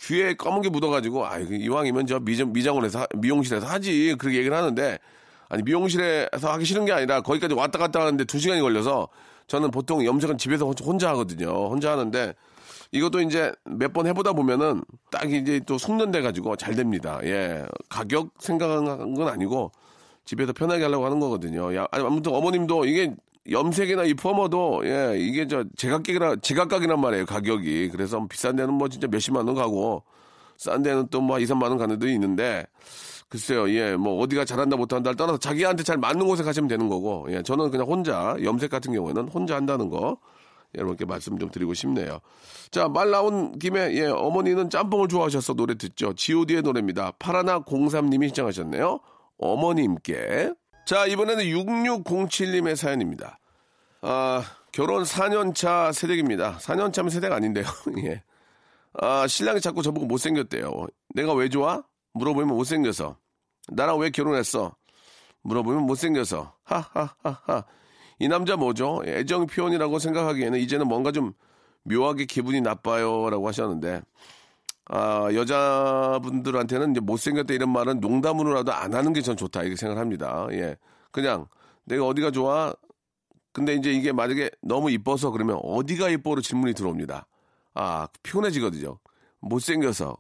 귀에 0.01 0.35
검은 0.35 0.63
게 0.63 0.69
묻어가지고 0.69 1.27
아 1.27 1.39
이왕이면 1.39 2.07
저 2.07 2.21
미장 2.21 2.53
미장원에서 2.53 3.01
하- 3.01 3.07
미용실에서 3.17 3.67
하지 3.67 4.15
그렇게 4.19 4.39
얘기를 4.39 4.57
하는데 4.57 4.99
아니 5.49 5.63
미용실에서 5.63 6.53
하기 6.53 6.65
싫은 6.65 6.85
게 6.85 6.93
아니라 6.93 7.21
거기까지 7.23 7.55
왔다 7.55 7.79
갔다 7.79 8.01
하는데 8.01 8.25
두 8.25 8.39
시간이 8.39 8.61
걸려서 8.61 9.09
저는 9.47 9.71
보통 9.71 10.05
염색은 10.05 10.37
집에서 10.39 10.67
혼- 10.67 10.75
혼자 10.83 11.09
하거든요 11.11 11.49
혼자 11.69 11.93
하는데 11.93 12.35
이것도 12.93 13.21
이제 13.23 13.53
몇 13.65 13.93
번 13.93 14.07
해보다 14.07 14.33
보면은 14.33 14.83
딱 15.11 15.31
이제 15.31 15.61
또 15.67 15.77
숙련돼 15.79 16.23
가지고 16.23 16.57
잘 16.57 16.75
됩니다. 16.75 17.19
예. 17.25 17.65
가격 17.91 18.31
생각한 18.39 19.15
건 19.15 19.29
아니고 19.29 19.73
집에서 20.25 20.53
편하게 20.53 20.85
하려고 20.85 21.05
하는 21.07 21.21
거거든요. 21.21 21.75
야, 21.75 21.87
아무튼 21.91 22.35
어머님도 22.35 22.85
이게 22.87 23.15
염색이나 23.51 24.05
이 24.05 24.15
펌어도 24.15 24.83
예, 24.85 25.17
이게 25.19 25.47
저 25.47 25.65
제각각이라 25.77 26.37
제각각이란 26.37 27.01
말이에요. 27.01 27.27
가격이. 27.27 27.89
그래서 27.91 28.27
비싼 28.29 28.57
데는 28.57 28.73
뭐 28.75 28.89
진짜 28.89 29.07
몇십만 29.07 29.47
원 29.47 29.55
가고 29.55 30.03
싼 30.57 30.83
데는 30.83 31.09
또 31.09 31.21
뭐 31.21 31.39
2, 31.39 31.45
3만 31.45 31.65
원 31.65 31.77
가는 31.79 31.99
데도 31.99 32.11
있는데 32.13 32.67
글쎄요. 33.29 33.69
예. 33.71 33.97
뭐 33.97 34.21
어디가 34.23 34.45
잘한다 34.45 34.77
못한다를 34.77 35.17
떠나서 35.17 35.39
자기한테 35.39 35.83
잘 35.83 35.99
맞는 35.99 36.27
곳에 36.27 36.43
가시면 36.43 36.69
되는 36.69 36.89
거고. 36.89 37.27
예. 37.31 37.43
저는 37.43 37.71
그냥 37.71 37.87
혼자 37.87 38.37
염색 38.43 38.71
같은 38.71 38.93
경우에는 38.93 39.29
혼자 39.29 39.55
한다는 39.57 39.91
거 39.91 40.19
여러분께 40.75 41.05
말씀 41.05 41.39
좀 41.39 41.51
드리고 41.51 41.75
싶네요. 41.75 42.21
자, 42.71 42.89
말 42.89 43.11
나온 43.11 43.59
김에, 43.59 43.95
예, 43.95 44.07
어머니는 44.07 44.69
짬뽕을 44.71 45.09
좋아하셔서 45.09 45.55
노래 45.55 45.75
듣죠. 45.75 46.13
GOD의 46.15 46.63
노래입니다. 46.63 47.13
파라나 47.19 47.61
03님이 47.61 48.27
신청하셨네요. 48.27 49.01
어머님께. 49.39 50.53
자, 50.87 51.07
이번에는 51.07 51.45
6607님의 51.45 52.77
사연입니다. 52.77 53.39
아, 54.03 54.43
결혼 54.73 55.03
4년차 55.05 55.93
세댁입니다. 55.93 56.59
4년차면 56.59 57.11
세대가 57.11 57.37
아닌데요. 57.37 57.65
예. 58.05 58.23
아, 58.95 59.27
신랑이 59.27 59.61
자꾸 59.61 59.83
저보고 59.83 60.07
못생겼대요. 60.07 60.87
내가 61.15 61.33
왜 61.35 61.49
좋아? 61.49 61.83
물어보면 62.19 62.49
못생겨서. 62.49 63.17
나랑 63.69 63.99
왜 63.99 64.11
결혼했어? 64.11 64.75
물어보면 65.43 65.83
못생겨서. 65.87 66.53
하하하하. 66.65 67.65
이 68.19 68.29
남자 68.29 68.57
뭐죠? 68.57 69.03
애정 69.07 69.47
표현이라고 69.47 69.99
생각하기에는 69.99 70.59
이제는 70.61 70.89
뭔가 70.89 71.13
좀 71.13 71.33
묘하게 71.85 72.25
기분이 72.27 72.61
나빠요. 72.61 73.31
라고 73.31 73.47
하셨는데, 73.49 74.03
아, 74.87 75.29
여자분들한테는 75.33 76.93
이제 76.93 77.01
못생겼다 77.01 77.55
이런 77.55 77.71
말은 77.71 78.01
농담으로라도 78.01 78.73
안 78.73 78.95
하는 78.95 79.13
게 79.13 79.21
전 79.23 79.37
좋다. 79.37 79.63
이렇게 79.63 79.77
생각합니다. 79.77 80.49
예. 80.53 80.77
그냥 81.11 81.47
내가 81.85 82.07
어디가 82.07 82.31
좋아? 82.31 82.75
근데 83.53 83.75
이제 83.75 83.93
이게 83.93 84.13
만약에 84.13 84.51
너무 84.63 84.91
이뻐서 84.91 85.31
그러면 85.31 85.59
어디가 85.63 86.09
이뻐로 86.11 86.41
질문이 86.43 86.75
들어옵니다. 86.75 87.27
아, 87.75 88.09
피곤해지거든요. 88.23 88.99
못생겨서. 89.41 90.17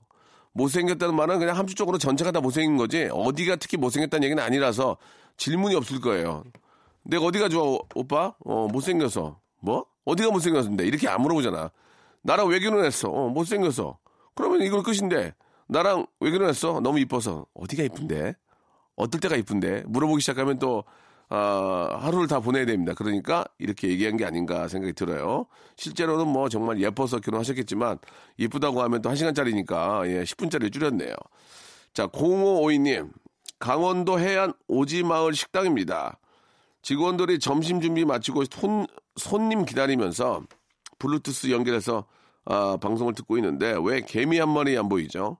못생겼다는 0.58 1.14
말은 1.14 1.38
그냥 1.38 1.56
함축적으로 1.56 1.98
전체가 1.98 2.32
다 2.32 2.40
못생긴 2.40 2.76
거지 2.76 3.08
어디가 3.12 3.56
특히 3.56 3.76
못생겼다는 3.76 4.24
얘기는 4.24 4.42
아니라서 4.42 4.96
질문이 5.36 5.76
없을 5.76 6.00
거예요. 6.00 6.42
내가 7.04 7.24
어디가 7.24 7.48
좋아, 7.48 7.62
오- 7.62 7.86
오빠? 7.94 8.34
어, 8.44 8.66
못생겨서. 8.66 9.38
뭐? 9.60 9.86
어디가 10.04 10.30
못생겼는데? 10.30 10.84
이렇게 10.84 11.08
안 11.08 11.22
물어보잖아. 11.22 11.70
나랑 12.22 12.48
왜 12.48 12.58
결혼했어? 12.58 13.08
어, 13.08 13.28
못생겨서. 13.28 13.98
그러면 14.34 14.62
이걸 14.62 14.82
끝인데. 14.82 15.32
나랑 15.68 16.06
왜 16.20 16.30
결혼했어? 16.32 16.80
너무 16.80 16.98
이뻐서. 16.98 17.46
어디가 17.54 17.84
이쁜데? 17.84 18.34
어떨 18.96 19.20
때가 19.20 19.36
이쁜데? 19.36 19.84
물어보기 19.86 20.20
시작하면 20.20 20.58
또, 20.58 20.82
아, 21.30 21.99
하루를 22.00 22.26
다 22.26 22.40
보내야 22.40 22.64
됩니다. 22.64 22.94
그러니까 22.94 23.44
이렇게 23.58 23.88
얘기한 23.88 24.16
게 24.16 24.25
아닌가 24.25 24.66
생각이 24.68 24.94
들어요. 24.94 25.47
실제로는 25.76 26.26
뭐 26.26 26.49
정말 26.49 26.80
예뻐서 26.80 27.20
결혼하셨겠지만, 27.20 27.99
이쁘다고 28.38 28.82
하면 28.82 29.02
또 29.02 29.11
1시간짜리니까, 29.11 30.08
예, 30.08 30.23
10분짜리 30.23 30.73
줄였네요. 30.73 31.14
자, 31.92 32.06
0552님. 32.06 33.11
강원도 33.58 34.20
해안 34.20 34.52
오지마을 34.68 35.35
식당입니다. 35.35 36.18
직원들이 36.82 37.40
점심 37.40 37.80
준비 37.80 38.04
마치고 38.04 38.44
손, 38.50 38.87
손님 39.16 39.64
기다리면서 39.64 40.42
블루투스 40.99 41.50
연결해서 41.50 42.06
아, 42.44 42.78
방송을 42.80 43.14
듣고 43.14 43.37
있는데 43.38 43.76
왜 43.82 44.00
개미 44.00 44.38
한 44.38 44.49
마리 44.49 44.78
안 44.78 44.88
보이죠? 44.88 45.38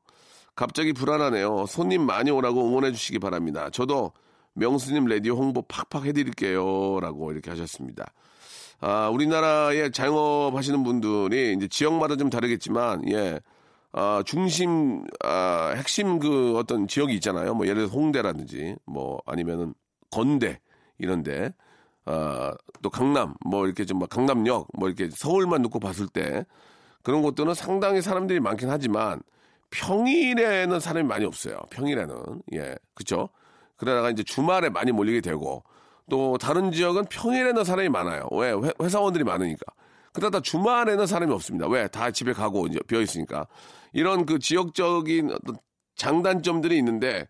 갑자기 0.55 0.93
불안하네요. 0.93 1.67
손님 1.67 2.03
많이 2.03 2.31
오라고 2.31 2.69
응원해 2.69 2.93
주시기 2.93 3.19
바랍니다. 3.19 3.71
저도 3.71 4.13
명수님 4.59 5.07
라디오 5.07 5.35
홍보 5.37 5.63
팍팍 5.63 6.07
해드릴게요. 6.07 7.01
라고 7.01 7.33
이렇게 7.33 7.51
하셨습니다. 7.51 8.13
아, 8.81 9.09
우리나라에 9.09 9.91
자영업 9.91 10.55
하시는 10.55 10.83
분들이 10.85 11.55
이제 11.55 11.67
지역마다 11.69 12.17
좀 12.17 12.31
다르겠지만, 12.31 13.09
예, 13.11 13.41
아, 13.93 14.23
중심, 14.25 15.05
아, 15.25 15.75
핵심 15.77 16.19
그 16.19 16.57
어떤 16.57 16.87
지역이 16.87 17.15
있잖아요. 17.15 17.55
뭐 17.55 17.67
예를 17.67 17.89
들어 17.89 18.01
홍대라든지, 18.01 18.77
뭐 18.85 19.21
아니면은 19.27 19.75
건대, 20.11 20.61
이런데, 20.99 21.53
아, 22.05 22.55
또 22.83 22.91
강남, 22.91 23.35
뭐 23.45 23.67
이렇게 23.67 23.85
좀막 23.85 24.09
강남역, 24.09 24.69
뭐 24.79 24.89
이렇게 24.89 25.09
서울만 25.13 25.63
놓고 25.63 25.81
봤을 25.81 26.07
때 26.07 26.45
그런 27.03 27.23
곳들은 27.23 27.55
상당히 27.55 28.01
사람들이 28.01 28.41
많긴 28.41 28.71
하지만 28.71 29.21
평일에는 29.71 30.81
사람이 30.81 31.07
많이 31.07 31.25
없어요. 31.25 31.59
평일에는. 31.71 32.43
예. 32.55 32.77
그쵸? 32.95 33.29
그 33.33 33.39
러다가 33.81 34.11
이제 34.11 34.23
주말에 34.23 34.69
많이 34.69 34.93
몰리게 34.93 35.21
되고 35.21 35.63
또 36.11 36.39
다른 36.39 36.73
지역은 36.73 37.07
평일에는 37.07 37.65
사람이 37.65 37.89
많아요. 37.91 38.27
왜? 38.33 38.53
회- 38.53 38.73
회사원들이 38.83 39.25
많으니까. 39.25 39.61
그러다 40.13 40.41
주말에는 40.41 41.07
사람이 41.07 41.33
없습니다. 41.33 41.69
왜? 41.69 41.87
다 41.89 42.11
집에 42.11 42.33
가고 42.33 42.67
이제 42.67 42.79
비어 42.87 43.01
있으니까. 43.01 43.47
이런 43.93 44.27
그 44.27 44.39
지역적인 44.39 45.31
어떤 45.33 45.57
장단점들이 45.97 46.77
있는데 46.79 47.27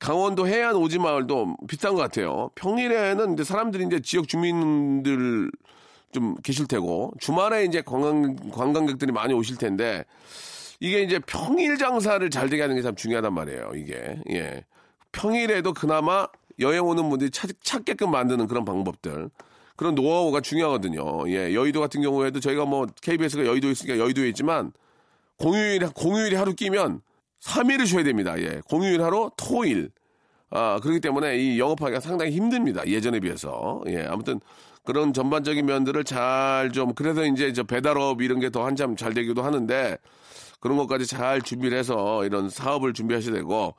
강원도 0.00 0.48
해안 0.48 0.74
오지 0.74 0.98
마을도 0.98 1.56
비슷한 1.68 1.94
것 1.94 2.00
같아요. 2.00 2.50
평일에는 2.54 3.34
이제 3.34 3.44
사람들이 3.44 3.84
이제 3.84 4.00
지역 4.00 4.26
주민들 4.26 5.50
좀 6.12 6.34
계실 6.42 6.66
테고 6.66 7.12
주말에 7.20 7.64
이제 7.64 7.82
관광 7.82 8.36
관광객들이 8.50 9.12
많이 9.12 9.34
오실 9.34 9.56
텐데 9.58 10.04
이게 10.80 11.02
이제 11.02 11.18
평일 11.20 11.76
장사를 11.76 12.28
잘 12.30 12.48
되게 12.48 12.62
하는 12.62 12.76
게 12.76 12.82
참 12.82 12.94
중요하단 12.96 13.32
말이에요. 13.34 13.72
이게 13.76 14.18
예 14.30 14.64
평일에도 15.14 15.72
그나마 15.72 16.26
여행 16.60 16.84
오는 16.84 17.08
분들이 17.08 17.30
찾, 17.30 17.48
찾게끔 17.62 18.10
만드는 18.10 18.46
그런 18.46 18.64
방법들 18.64 19.30
그런 19.76 19.94
노하우가 19.94 20.40
중요하거든요. 20.40 21.28
예 21.30 21.54
여의도 21.54 21.80
같은 21.80 22.02
경우에도 22.02 22.40
저희가 22.40 22.64
뭐 22.64 22.86
KBS가 23.00 23.46
여의도에 23.46 23.70
있으니까 23.72 23.98
여의도에 23.98 24.28
있지만 24.28 24.72
공휴일 25.38 25.88
공휴일이 25.94 26.36
하루 26.36 26.54
끼면 26.54 27.00
3일을 27.40 27.86
쉬어야 27.86 28.04
됩니다. 28.04 28.38
예. 28.38 28.60
공휴일 28.68 29.02
하루 29.02 29.30
토일. 29.36 29.90
아, 30.50 30.78
그렇기 30.80 31.00
때문에 31.00 31.36
이 31.38 31.58
영업하기가 31.58 32.00
상당히 32.00 32.30
힘듭니다. 32.32 32.86
예전에 32.86 33.18
비해서. 33.20 33.82
예. 33.88 34.04
아무튼 34.06 34.40
그런 34.84 35.12
전반적인 35.12 35.66
면들을 35.66 36.04
잘 36.04 36.70
좀 36.72 36.94
그래서 36.94 37.24
이제 37.26 37.52
저 37.52 37.62
배달업 37.64 38.22
이런 38.22 38.40
게 38.40 38.50
더 38.50 38.64
한참 38.64 38.96
잘 38.96 39.12
되기도 39.14 39.42
하는데 39.42 39.98
그런 40.60 40.76
것까지 40.78 41.06
잘 41.06 41.42
준비를 41.42 41.76
해서 41.76 42.24
이런 42.24 42.48
사업을 42.48 42.92
준비하셔야 42.94 43.34
되고 43.34 43.74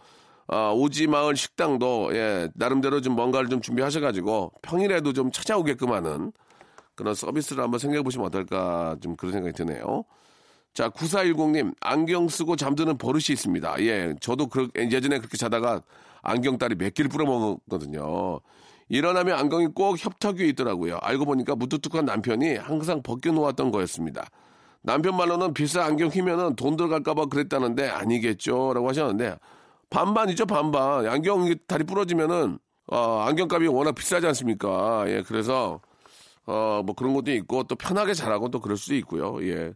아, 0.47 0.71
오지 0.71 1.07
마을 1.07 1.35
식당도 1.35 2.15
예, 2.15 2.49
나름대로 2.53 3.01
좀 3.01 3.15
뭔가를 3.15 3.49
좀 3.49 3.61
준비하셔 3.61 3.99
가지고 3.99 4.51
평일에도 4.61 5.11
좀 5.13 5.31
찾아오게끔 5.31 5.91
하는 5.91 6.31
그런 6.93 7.13
서비스를 7.15 7.63
한번 7.63 7.79
생각해 7.79 8.03
보시면 8.03 8.27
어떨까 8.27 8.95
좀 9.01 9.15
그런 9.15 9.33
생각이 9.33 9.55
드네요. 9.55 10.05
자, 10.73 10.89
9410님, 10.89 11.73
안경 11.79 12.27
쓰고 12.27 12.57
잠드는 12.57 12.97
버릇이 12.97 13.25
있습니다. 13.29 13.75
예, 13.79 14.13
저도 14.19 14.47
그, 14.47 14.67
예전에 14.75 15.17
그렇게 15.17 15.37
자다가 15.37 15.81
안경다리 16.21 16.75
몇 16.75 16.93
개를 16.93 17.09
뿌려먹었거든요. 17.09 18.39
일어나면 18.89 19.39
안경이 19.39 19.67
꼭 19.73 19.97
협탁 19.97 20.35
위에 20.35 20.47
있더라고요. 20.49 20.99
알고 21.01 21.25
보니까 21.25 21.55
무뚝뚝한 21.55 22.05
남편이 22.05 22.55
항상 22.57 23.01
벗겨놓았던 23.01 23.71
거였습니다. 23.71 24.27
남편 24.81 25.17
말로는 25.17 25.53
비싼 25.53 25.83
안경 25.83 26.09
끼면은 26.09 26.55
돈 26.55 26.75
들어갈까봐 26.75 27.25
그랬다는데 27.25 27.87
아니겠죠? 27.89 28.73
라고 28.73 28.87
하셨는데 28.89 29.37
반반이죠, 29.95 30.45
반반. 30.45 31.07
안경 31.07 31.55
다리 31.67 31.85
부러지면은, 31.85 32.59
어, 32.87 33.19
안경값이 33.21 33.67
워낙 33.67 33.95
비싸지 33.95 34.27
않습니까? 34.27 35.05
예, 35.07 35.23
그래서, 35.25 35.79
어, 36.45 36.81
뭐 36.85 36.93
그런 36.93 37.13
것도 37.13 37.31
있고 37.31 37.63
또 37.63 37.75
편하게 37.75 38.13
자라고 38.13 38.49
또 38.49 38.59
그럴 38.59 38.75
수도 38.75 38.93
있고요. 38.95 39.41
예. 39.47 39.73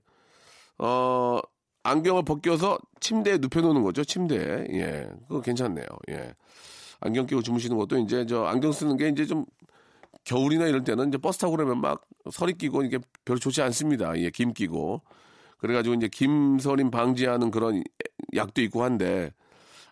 어, 0.78 1.40
안경을 1.84 2.24
벗겨서 2.26 2.78
침대에 3.00 3.38
눕혀 3.38 3.62
놓는 3.62 3.82
거죠, 3.82 4.04
침대에. 4.04 4.68
예, 4.74 5.10
그거 5.30 5.40
괜찮네요. 5.40 5.86
예. 6.10 6.36
안경 7.00 7.26
끼고 7.26 7.42
주무시는 7.42 7.78
것도 7.78 7.98
이제 8.00 8.26
저 8.26 8.44
안경 8.44 8.74
쓰는 8.74 8.98
게 8.98 9.08
이제 9.08 9.26
좀 9.26 9.46
겨울이나 10.26 10.68
이럴 10.68 10.84
때는 10.84 11.08
이제 11.08 11.18
버스 11.18 11.40
타고 11.40 11.56
그러면 11.56 11.80
막 11.80 12.02
서리 12.30 12.58
끼고 12.58 12.84
이게 12.84 13.00
별로 13.24 13.40
좋지 13.40 13.62
않습니다. 13.62 14.18
예, 14.18 14.30
김 14.32 14.52
끼고. 14.52 15.02
그래가지고 15.60 15.96
이제 15.96 16.10
김서림 16.10 16.92
방지하는 16.92 17.52
그런 17.52 17.84
약도 18.36 18.62
있고 18.62 18.84
한데 18.84 19.32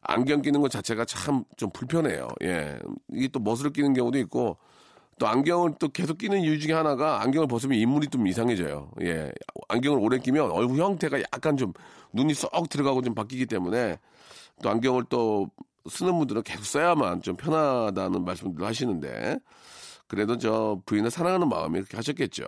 안경 0.07 0.41
끼는 0.41 0.61
것 0.61 0.71
자체가 0.71 1.05
참 1.05 1.43
좀 1.57 1.69
불편해요. 1.71 2.27
예. 2.43 2.77
이게 3.13 3.27
또 3.27 3.39
멋을 3.39 3.71
끼는 3.73 3.93
경우도 3.93 4.17
있고 4.19 4.57
또 5.19 5.27
안경을 5.27 5.75
또 5.79 5.89
계속 5.89 6.17
끼는 6.17 6.41
이유 6.41 6.59
중에 6.59 6.73
하나가 6.73 7.21
안경을 7.21 7.47
벗으면 7.47 7.77
인물이 7.77 8.07
좀 8.07 8.25
이상해져요. 8.27 8.91
예. 9.01 9.31
안경을 9.67 9.99
오래 9.99 10.19
끼면 10.19 10.51
얼굴 10.51 10.77
형태가 10.77 11.19
약간 11.21 11.57
좀 11.57 11.73
눈이 12.13 12.33
쏙 12.33 12.69
들어가고 12.69 13.01
좀 13.01 13.15
바뀌기 13.15 13.47
때문에 13.47 13.97
또 14.61 14.69
안경을 14.69 15.05
또 15.09 15.49
쓰는 15.89 16.17
분들은 16.17 16.43
계속 16.43 16.65
써야만 16.65 17.21
좀 17.21 17.35
편하다는 17.35 18.23
말씀들 18.23 18.65
하시는데 18.65 19.37
그래도 20.07 20.37
저 20.37 20.79
부인을 20.85 21.11
사랑하는 21.11 21.49
마음이 21.49 21.79
이렇게 21.79 21.97
하셨겠죠. 21.97 22.43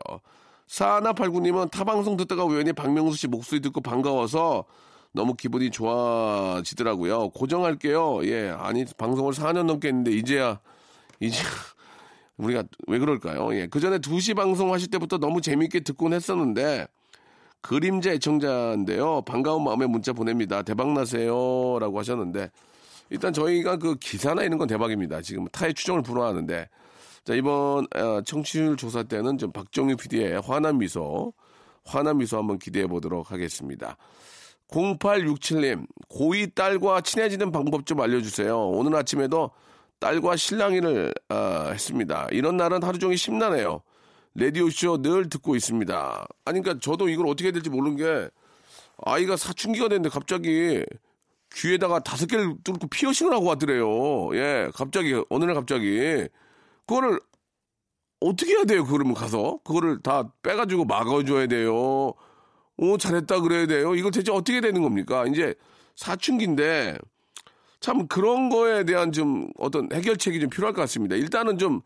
사나팔구님은 0.67 1.69
타방송 1.69 2.15
듣다가 2.15 2.45
우연히 2.45 2.71
박명수 2.73 3.17
씨 3.17 3.27
목소리 3.27 3.59
듣고 3.59 3.81
반가워서 3.81 4.65
너무 5.11 5.33
기분이 5.33 5.71
좋아지더라고요. 5.71 7.29
고정할게요. 7.29 8.25
예, 8.25 8.49
아니 8.49 8.85
방송을 8.97 9.33
4년 9.33 9.63
넘게 9.65 9.87
했는데 9.87 10.11
이제야 10.11 10.59
이제 11.19 11.37
우리가 12.37 12.63
왜 12.87 12.99
그럴까요? 12.99 13.53
예, 13.55 13.67
그 13.67 13.79
전에 13.79 13.97
2시 13.97 14.35
방송 14.35 14.73
하실 14.73 14.89
때부터 14.89 15.17
너무 15.17 15.41
재밌게 15.41 15.81
듣곤 15.81 16.13
했었는데 16.13 16.87
그림자 17.61 18.11
애청자인데요. 18.11 19.23
반가운 19.23 19.63
마음에 19.63 19.85
문자 19.85 20.13
보냅니다. 20.13 20.61
대박 20.61 20.93
나세요 20.93 21.77
라고 21.79 21.99
하셨는데 21.99 22.49
일단 23.09 23.33
저희가 23.33 23.77
그 23.77 23.95
기사나 23.95 24.43
이런 24.43 24.57
건 24.57 24.67
대박입니다. 24.67 25.21
지금 25.21 25.47
타의 25.47 25.73
추정을 25.73 26.01
불허하는데 26.01 26.69
자 27.25 27.33
이번 27.33 27.87
어, 27.95 28.21
청취율 28.23 28.77
조사 28.77 29.03
때는 29.03 29.37
좀 29.37 29.51
박정희 29.51 29.95
PD의 29.95 30.41
화난 30.41 30.77
미소, 30.77 31.33
화난 31.83 32.17
미소 32.17 32.37
한번 32.37 32.59
기대해 32.59 32.87
보도록 32.87 33.31
하겠습니다. 33.31 33.97
0867님, 34.71 35.87
고2 36.09 36.53
딸과 36.55 37.01
친해지는 37.01 37.51
방법 37.51 37.85
좀 37.85 38.01
알려주세요. 38.01 38.69
오늘 38.69 38.95
아침에도 38.95 39.51
딸과 39.99 40.35
실랑이를 40.35 41.13
아, 41.29 41.69
했습니다. 41.71 42.27
이런 42.31 42.57
날은 42.57 42.83
하루 42.83 42.99
종일 42.99 43.17
심란해요. 43.17 43.81
라디오쇼 44.35 45.01
늘 45.01 45.27
듣고 45.29 45.55
있습니다. 45.55 46.27
아니, 46.45 46.61
그러니까 46.61 46.81
저도 46.81 47.09
이걸 47.09 47.27
어떻게 47.27 47.45
해야 47.45 47.51
될지 47.51 47.69
모르는 47.69 47.97
게 47.97 48.29
아이가 49.05 49.35
사춘기가 49.35 49.87
됐는데 49.89 50.09
갑자기 50.09 50.83
귀에다가 51.53 51.99
다섯 51.99 52.27
개를 52.27 52.55
뚫고 52.63 52.87
피어싱을 52.87 53.33
하고 53.33 53.45
왔더래요. 53.45 54.35
예, 54.35 54.69
갑자기, 54.73 55.21
어느 55.29 55.45
날 55.45 55.55
갑자기. 55.55 56.27
그거를 56.85 57.19
어떻게 58.19 58.53
해야 58.53 58.65
돼요, 58.65 58.85
그러면 58.85 59.15
가서? 59.15 59.59
그거를 59.63 60.01
다 60.01 60.31
빼가지고 60.43 60.85
막아줘야 60.85 61.47
돼요. 61.47 62.13
오, 62.81 62.97
잘했다 62.97 63.41
그래야 63.41 63.67
돼요. 63.67 63.93
이거 63.93 64.09
대체 64.09 64.31
어떻게 64.31 64.61
되는 64.61 64.81
겁니까? 64.81 65.25
이제 65.27 65.53
사춘기인데 65.95 66.97
참 67.81 68.07
그런 68.07 68.49
거에 68.49 68.85
대한 68.85 69.11
좀 69.11 69.49
어떤 69.57 69.89
해결책이 69.91 70.39
좀 70.39 70.49
필요할 70.49 70.73
것 70.73 70.81
같습니다. 70.83 71.15
일단은 71.17 71.57
좀, 71.57 71.81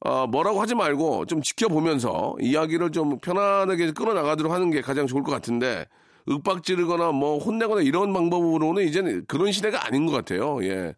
어, 0.00 0.26
뭐라고 0.28 0.62
하지 0.62 0.76
말고 0.76 1.26
좀 1.26 1.42
지켜보면서 1.42 2.36
이야기를 2.40 2.92
좀 2.92 3.18
편안하게 3.18 3.92
끌어나가도록 3.92 4.52
하는 4.52 4.70
게 4.70 4.80
가장 4.80 5.08
좋을 5.08 5.24
것 5.24 5.32
같은데 5.32 5.86
윽박 6.28 6.62
지르거나 6.62 7.10
뭐 7.10 7.38
혼내거나 7.38 7.82
이런 7.82 8.12
방법으로는 8.12 8.86
이제는 8.86 9.24
그런 9.26 9.50
시대가 9.50 9.84
아닌 9.84 10.06
것 10.06 10.12
같아요. 10.12 10.62
예. 10.62 10.94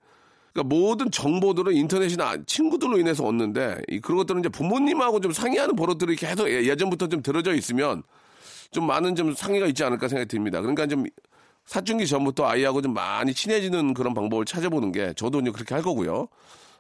그러니까 0.53 0.75
모든 0.75 1.11
정보들은 1.11 1.75
인터넷이나 1.75 2.37
친구들로 2.47 2.99
인해서 2.99 3.25
얻는데 3.25 3.81
이 3.89 4.01
그런 4.01 4.19
것들은 4.19 4.41
이제 4.41 4.49
부모님하고 4.51 5.21
좀 5.21 5.33
상의하는 5.33 5.75
버릇들이 5.75 6.17
계속 6.17 6.49
예- 6.51 6.65
예전부터 6.65 7.09
좀 7.09 7.23
들어져 7.23 7.55
있으면 7.55 8.03
좀 8.71 8.87
많은 8.87 9.15
좀 9.15 9.35
상의가 9.35 9.67
있지 9.67 9.83
않을까 9.85 10.09
생각이 10.09 10.29
듭니다. 10.29 10.61
그러니까 10.61 10.87
좀 10.87 11.05
사춘기 11.65 12.07
전부터 12.07 12.47
아이하고 12.47 12.81
좀 12.83 12.95
많이 12.95 13.35
친해지는 13.35 13.95
그런 13.95 14.15
방법을 14.15 14.45
찾아보는 14.45 14.93
게 14.93 15.13
저도 15.15 15.41
이제 15.41 15.51
그렇게 15.51 15.75
할 15.75 15.83
거고요. 15.83 16.29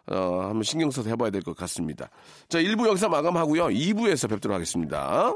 어, 0.09 0.41
한번 0.43 0.63
신경 0.63 0.91
써서 0.91 1.09
해봐야 1.11 1.31
될 1.31 1.43
것 1.43 1.57
같습니다. 1.57 2.09
자, 2.49 2.59
1부 2.61 2.87
여기서 2.87 3.09
마감하고요. 3.09 3.67
2부에서 3.69 4.29
뵙도록 4.31 4.55
하겠습니다. 4.55 5.35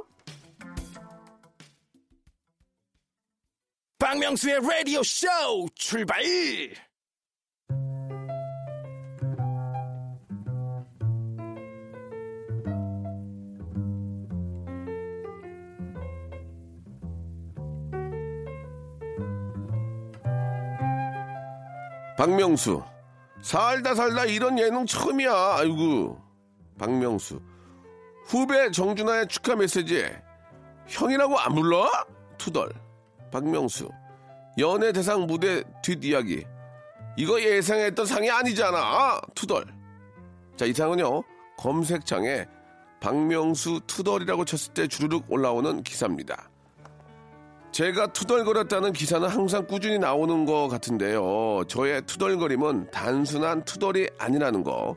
박명수의 3.98 4.60
라디오 4.62 5.02
쇼 5.02 5.26
출발! 5.74 6.22
박명수. 22.20 22.82
살다 23.40 23.94
살다 23.94 24.26
이런 24.26 24.58
예능 24.58 24.84
처음이야. 24.84 25.32
아이고. 25.32 26.20
박명수. 26.78 27.40
후배 28.26 28.70
정준하의 28.70 29.26
축하 29.28 29.56
메시지에 29.56 30.20
형이라고 30.86 31.38
안 31.38 31.54
불러? 31.54 31.90
투덜. 32.36 32.68
박명수. 33.32 33.88
연예 34.58 34.92
대상 34.92 35.26
무대 35.26 35.64
뒷이야기. 35.82 36.44
이거 37.16 37.40
예상했던 37.40 38.04
상이 38.04 38.30
아니잖아. 38.30 39.18
투덜. 39.34 39.64
자, 40.58 40.66
이 40.66 40.74
상은요. 40.74 41.22
검색창에 41.56 42.44
박명수 43.00 43.80
투덜이라고 43.86 44.44
쳤을 44.44 44.74
때 44.74 44.86
주르륵 44.86 45.24
올라오는 45.32 45.82
기사입니다. 45.82 46.50
제가 47.80 48.08
투덜거렸다는 48.08 48.92
기사는 48.92 49.26
항상 49.26 49.66
꾸준히 49.66 49.98
나오는 49.98 50.44
것 50.44 50.68
같은데요. 50.68 51.64
저의 51.66 52.02
투덜거림은 52.02 52.90
단순한 52.90 53.64
투덜이 53.64 54.06
아니라는 54.18 54.62
거. 54.62 54.96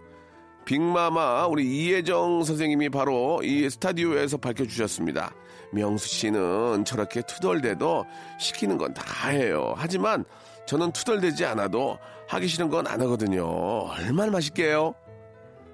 빅마마 0.66 1.48
우리 1.48 1.64
이혜정 1.64 2.44
선생님이 2.44 2.90
바로 2.90 3.40
이 3.42 3.70
스타디오에서 3.70 4.36
밝혀주셨습니다. 4.36 5.34
명수 5.72 6.10
씨는 6.10 6.84
저렇게 6.84 7.22
투덜대도 7.22 8.04
시키는 8.38 8.78
건 8.78 8.94
다 8.94 9.30
해요. 9.30 9.74
하지만 9.78 10.26
저는 10.68 10.92
투덜대지 10.92 11.46
않아도 11.46 11.98
하기 12.28 12.50
싫은 12.50 12.70
건 12.70 12.86
안 12.86 13.00
하거든요. 13.04 13.46
얼마나 13.92 14.30
맛있게요? 14.30 14.94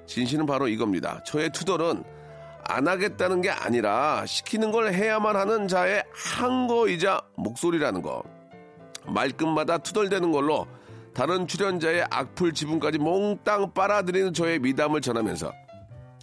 진실은 0.05 0.45
바로 0.45 0.67
이겁니다. 0.67 1.23
저의 1.25 1.49
투덜은 1.49 2.03
안 2.63 2.87
하겠다는 2.87 3.41
게 3.41 3.49
아니라 3.49 4.25
시키는 4.25 4.71
걸 4.71 4.93
해야만 4.93 5.35
하는 5.35 5.67
자의 5.67 6.03
항거이자 6.13 7.21
목소리라는 7.35 8.01
거. 8.01 8.23
말끝마다 9.05 9.79
투덜대는 9.79 10.31
걸로 10.31 10.67
다른 11.13 11.47
출연자의 11.47 12.05
악플 12.09 12.53
지분까지 12.53 12.99
몽땅 12.99 13.73
빨아들이는 13.73 14.33
저의 14.33 14.59
미담을 14.59 15.01
전하면서 15.01 15.51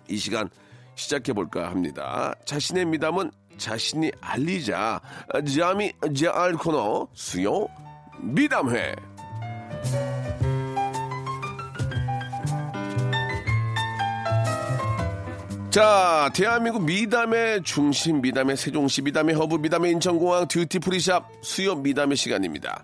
이 0.08 0.16
시간 0.16 0.48
시작해볼까 0.94 1.70
합니다. 1.70 2.34
자신의 2.44 2.86
미담은 2.86 3.30
자신이 3.58 4.10
알리자. 4.20 5.00
자미 5.54 5.92
자알 6.14 6.54
코너 6.54 7.08
수요 7.12 7.66
미담회. 8.20 8.94
자, 15.76 16.30
대한민국 16.34 16.84
미담의 16.84 17.62
중심, 17.62 18.22
미담의 18.22 18.56
세종시, 18.56 19.02
미담의 19.02 19.34
허브, 19.34 19.56
미담의 19.56 19.92
인천공항 19.92 20.48
duty 20.48 20.78
free 20.78 21.04
shop 21.04 21.30
수요 21.42 21.74
미담의 21.74 22.16
시간입니다. 22.16 22.82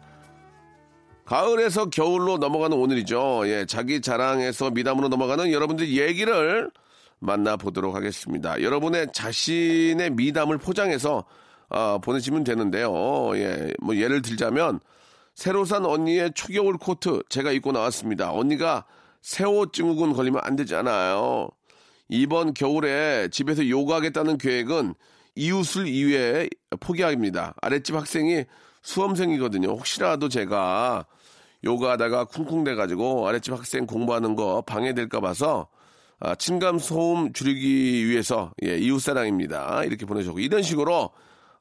가을에서 1.24 1.86
겨울로 1.88 2.36
넘어가는 2.36 2.76
오늘이죠. 2.76 3.44
예, 3.46 3.64
자기 3.64 4.02
자랑에서 4.02 4.72
미담으로 4.72 5.08
넘어가는 5.08 5.52
여러분들 5.52 5.88
얘기를 5.88 6.70
만나보도록 7.18 7.94
하겠습니다. 7.94 8.60
여러분의 8.60 9.06
자신의 9.14 10.10
미담을 10.10 10.58
포장해서 10.58 11.24
아, 11.70 11.98
보내시면 12.04 12.44
되는데요. 12.44 12.92
예, 13.36 13.72
뭐 13.80 13.96
예를 13.96 14.20
들자면 14.20 14.80
새로 15.34 15.64
산 15.64 15.86
언니의 15.86 16.32
초겨울 16.34 16.76
코트 16.76 17.22
제가 17.30 17.52
입고 17.52 17.72
나왔습니다. 17.72 18.34
언니가 18.34 18.84
새옷 19.22 19.72
증후군 19.72 20.12
걸리면 20.12 20.42
안 20.44 20.56
되잖아요. 20.56 21.48
이번 22.12 22.52
겨울에 22.52 23.28
집에서 23.30 23.66
요가하겠다는 23.66 24.36
계획은 24.36 24.94
이웃을 25.34 25.86
이외에 25.86 26.46
포기합니다. 26.78 27.54
아랫집 27.62 27.96
학생이 27.96 28.44
수험생이거든요. 28.82 29.68
혹시라도 29.68 30.28
제가 30.28 31.06
요가하다가 31.64 32.26
쿵쿵대가지고 32.26 33.26
아랫집 33.26 33.54
학생 33.54 33.86
공부하는 33.86 34.36
거 34.36 34.60
방해될까 34.60 35.20
봐서 35.20 35.68
아, 36.20 36.34
층간 36.34 36.78
소음 36.78 37.32
줄이기 37.32 38.06
위해서 38.06 38.52
예, 38.62 38.76
이웃사랑입니다. 38.76 39.84
이렇게 39.84 40.04
보내주고 40.04 40.38
이런 40.38 40.62
식으로 40.62 41.12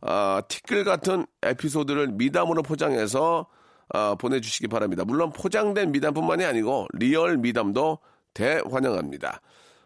아, 0.01 0.41
티끌 0.49 0.83
같은 0.83 1.25
에피소드를 1.43 2.09
미담으로 2.09 2.61
포장해서 2.61 3.47
아, 3.93 4.15
보내주시기 4.19 4.67
바랍니다. 4.67 5.05
물론 5.05 5.31
포장된 5.31 5.93
미담뿐만이 5.93 6.43
아니고 6.43 6.87
real 6.91 7.37
미담도 7.37 7.99
대환영합니다. 8.33 9.39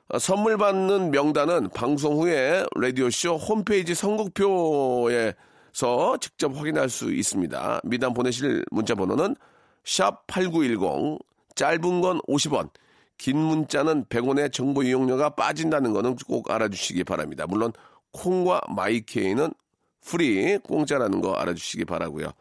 어, 0.10 0.20
선물 0.20 0.58
받는 0.58 1.10
명단은 1.12 1.70
방송 1.70 2.18
후에 2.22 2.64
라디오쇼 2.76 3.38
홈페이지 3.38 3.96
선곡표에서 3.96 5.34
직접 6.20 6.56
확인할 6.56 6.90
수 6.90 7.12
있습니다. 7.12 7.82
미담 7.84 8.14
보내실 8.14 8.64
문자 8.70 8.94
번호는 8.94 9.36
샵8910 9.84 11.20
짧은 11.56 12.02
건 12.02 12.20
50원 12.28 12.70
긴 13.18 13.38
문자는 13.38 14.06
100원의 14.06 14.52
정보 14.52 14.84
이용료가 14.84 15.32
빠진다는 15.32 15.94
거는 15.94 16.18
꼭 16.28 16.52
알아주시기 16.52 17.04
바랍니다. 17.04 17.46
물론 17.48 17.72
콩과 18.12 18.62
마이케이는 18.76 19.54
free 20.02 20.58
공짜라는 20.60 21.22
거 21.22 21.34
알아주시기 21.34 21.86
바라고요. 21.86 22.32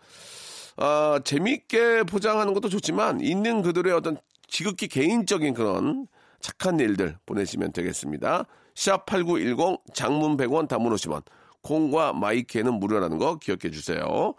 아, 0.76 1.20
재미있게 1.24 2.02
포장하는 2.02 2.52
것도 2.52 2.68
좋지만 2.68 3.20
있는 3.20 3.62
그대로의 3.62 3.90
어떤 3.94 4.18
지극히 4.48 4.88
개인적인 4.88 5.54
그런 5.54 6.06
착한 6.44 6.78
일들 6.78 7.16
보내시면 7.24 7.72
되겠습니다. 7.72 8.44
샵 8.74 9.06
8910 9.06 9.78
장문 9.94 10.36
100원 10.36 10.68
단문 10.68 10.92
50원 10.94 11.22
콩과 11.62 12.12
마이케는 12.12 12.74
무료라는 12.74 13.16
거 13.16 13.38
기억해 13.38 13.70
주세요. 13.72 14.34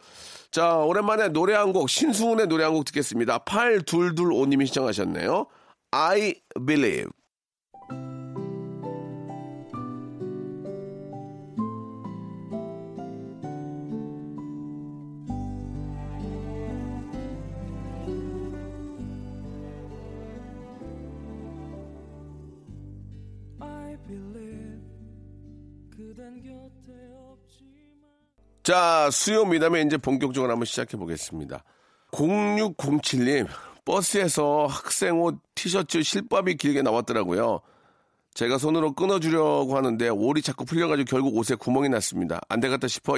자, 0.52 0.76
오랜만에 0.78 1.30
노래 1.30 1.56
한 1.56 1.74
곡, 1.74 1.90
신승훈의 1.90 2.46
노래 2.46 2.64
한 2.64 2.74
곡 2.74 2.86
듣겠습니다. 2.86 3.40
8225님이 3.40 4.68
시청하셨네요. 4.68 5.48
I 5.90 6.36
believe. 6.68 7.10
자, 28.64 29.10
수요 29.12 29.46
미담에 29.46 29.82
이제 29.82 29.98
본격적으로 29.98 30.52
한번 30.52 30.66
시작해 30.66 30.98
보겠습니다. 30.98 31.64
0607님, 32.12 33.48
버스에서 33.84 34.66
학생 34.68 35.22
옷 35.22 35.38
티셔츠 35.54 36.02
실밥이 36.02 36.56
길게 36.56 36.82
나왔더라고요. 36.82 37.62
제가 38.34 38.58
손으로 38.58 38.94
끊어주려고 38.94 39.78
하는데 39.78 40.10
올이 40.10 40.42
자꾸 40.42 40.66
풀려가지고 40.66 41.06
결국 41.10 41.38
옷에 41.38 41.56
구멍이 41.56 41.90
났습니다. 41.90 42.42
안 42.50 42.60
되겠다 42.60 42.88
싶어 42.88 43.16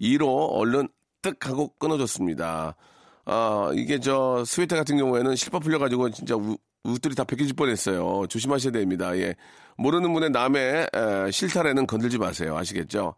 2로 0.00 0.50
얼른 0.52 0.88
뜩 1.22 1.46
하고 1.46 1.72
끊어줬습니다. 1.78 2.76
아, 3.24 3.70
이게 3.74 3.98
저 3.98 4.44
스웨터 4.44 4.76
같은 4.76 4.98
경우에는 4.98 5.34
실밥 5.36 5.62
풀려가지고 5.62 6.10
진짜 6.10 6.34
우- 6.36 6.58
옷들이 6.84 7.14
다 7.14 7.24
벗겨질 7.24 7.54
뻔했어요. 7.54 8.26
조심하셔야 8.28 8.72
됩니다. 8.72 9.16
예. 9.16 9.34
모르는 9.76 10.12
분의 10.12 10.30
남의 10.30 10.88
에, 10.92 11.30
실타래는 11.30 11.86
건들지 11.86 12.18
마세요. 12.18 12.56
아시겠죠? 12.56 13.14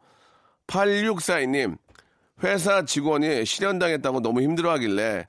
8642님, 0.66 1.76
회사 2.42 2.84
직원이 2.84 3.44
실현당했다고 3.44 4.20
너무 4.20 4.40
힘들어 4.42 4.70
하길래, 4.72 5.26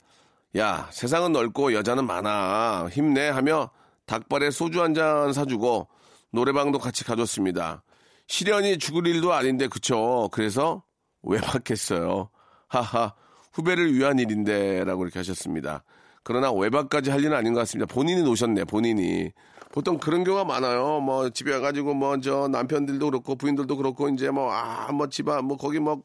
야, 0.58 0.88
세상은 0.92 1.32
넓고 1.34 1.74
여자는 1.74 2.06
많아. 2.08 2.88
힘내 2.92 3.28
하며 3.30 3.70
닭발에 4.06 4.52
소주 4.52 4.82
한 4.82 4.94
잔 4.94 5.34
사주고 5.34 5.88
노래방도 6.32 6.80
같이 6.80 7.04
가줬습니다. 7.04 7.84
실현이 8.28 8.78
죽을 8.78 9.08
일도 9.08 9.34
아닌데, 9.34 9.68
그쵸? 9.68 10.30
그래서 10.32 10.84
외박했어요. 11.24 12.30
하하, 12.68 13.14
후배를 13.54 13.94
위한 13.94 14.20
일인데, 14.20 14.84
라고 14.86 15.04
이렇게 15.04 15.20
하셨습니다. 15.20 15.84
그러나 16.26 16.52
외박까지 16.52 17.12
할 17.12 17.22
일은 17.22 17.34
아닌 17.38 17.54
것 17.54 17.60
같습니다. 17.62 17.86
본인이 17.94 18.22
노셨네, 18.24 18.66
본인이. 18.66 19.32
보통 19.72 19.98
그런 20.00 20.24
경우가 20.24 20.44
많아요. 20.46 21.00
뭐 21.02 21.30
집에 21.30 21.54
와가지고 21.54 21.94
뭐 21.94 22.18
저 22.22 22.48
남편들도 22.50 23.06
그렇고 23.12 23.36
부인들도 23.36 23.78
그렇고 23.78 24.10
이제 24.10 24.30
뭐 24.32 24.52
아 24.52 24.92
뭐 24.92 25.08
집안 25.10 25.46
뭐 25.46 25.56
거기 25.58 25.80
뭐 25.80 26.02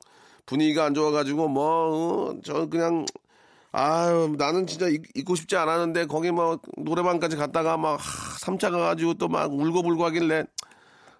분위기가 0.47 0.85
안 0.85 0.95
좋아가지고 0.95 1.49
뭐 1.49 2.35
저 2.45 2.67
그냥 2.67 3.07
아유 3.73 4.35
나는 4.37 4.67
진짜 4.67 4.89
있, 4.89 5.25
고 5.25 5.35
싶지 5.37 5.57
않았는데 5.57 6.07
거기 6.07 6.31
뭐 6.33 6.59
노래방까지 6.77 7.37
갔다가 7.37 7.77
막 7.77 7.93
하, 7.95 8.39
삼차 8.41 8.71
가가지고 8.71 9.15
또 9.15 9.29
막 9.29 9.53
울고불고 9.53 10.05
하길래 10.07 10.45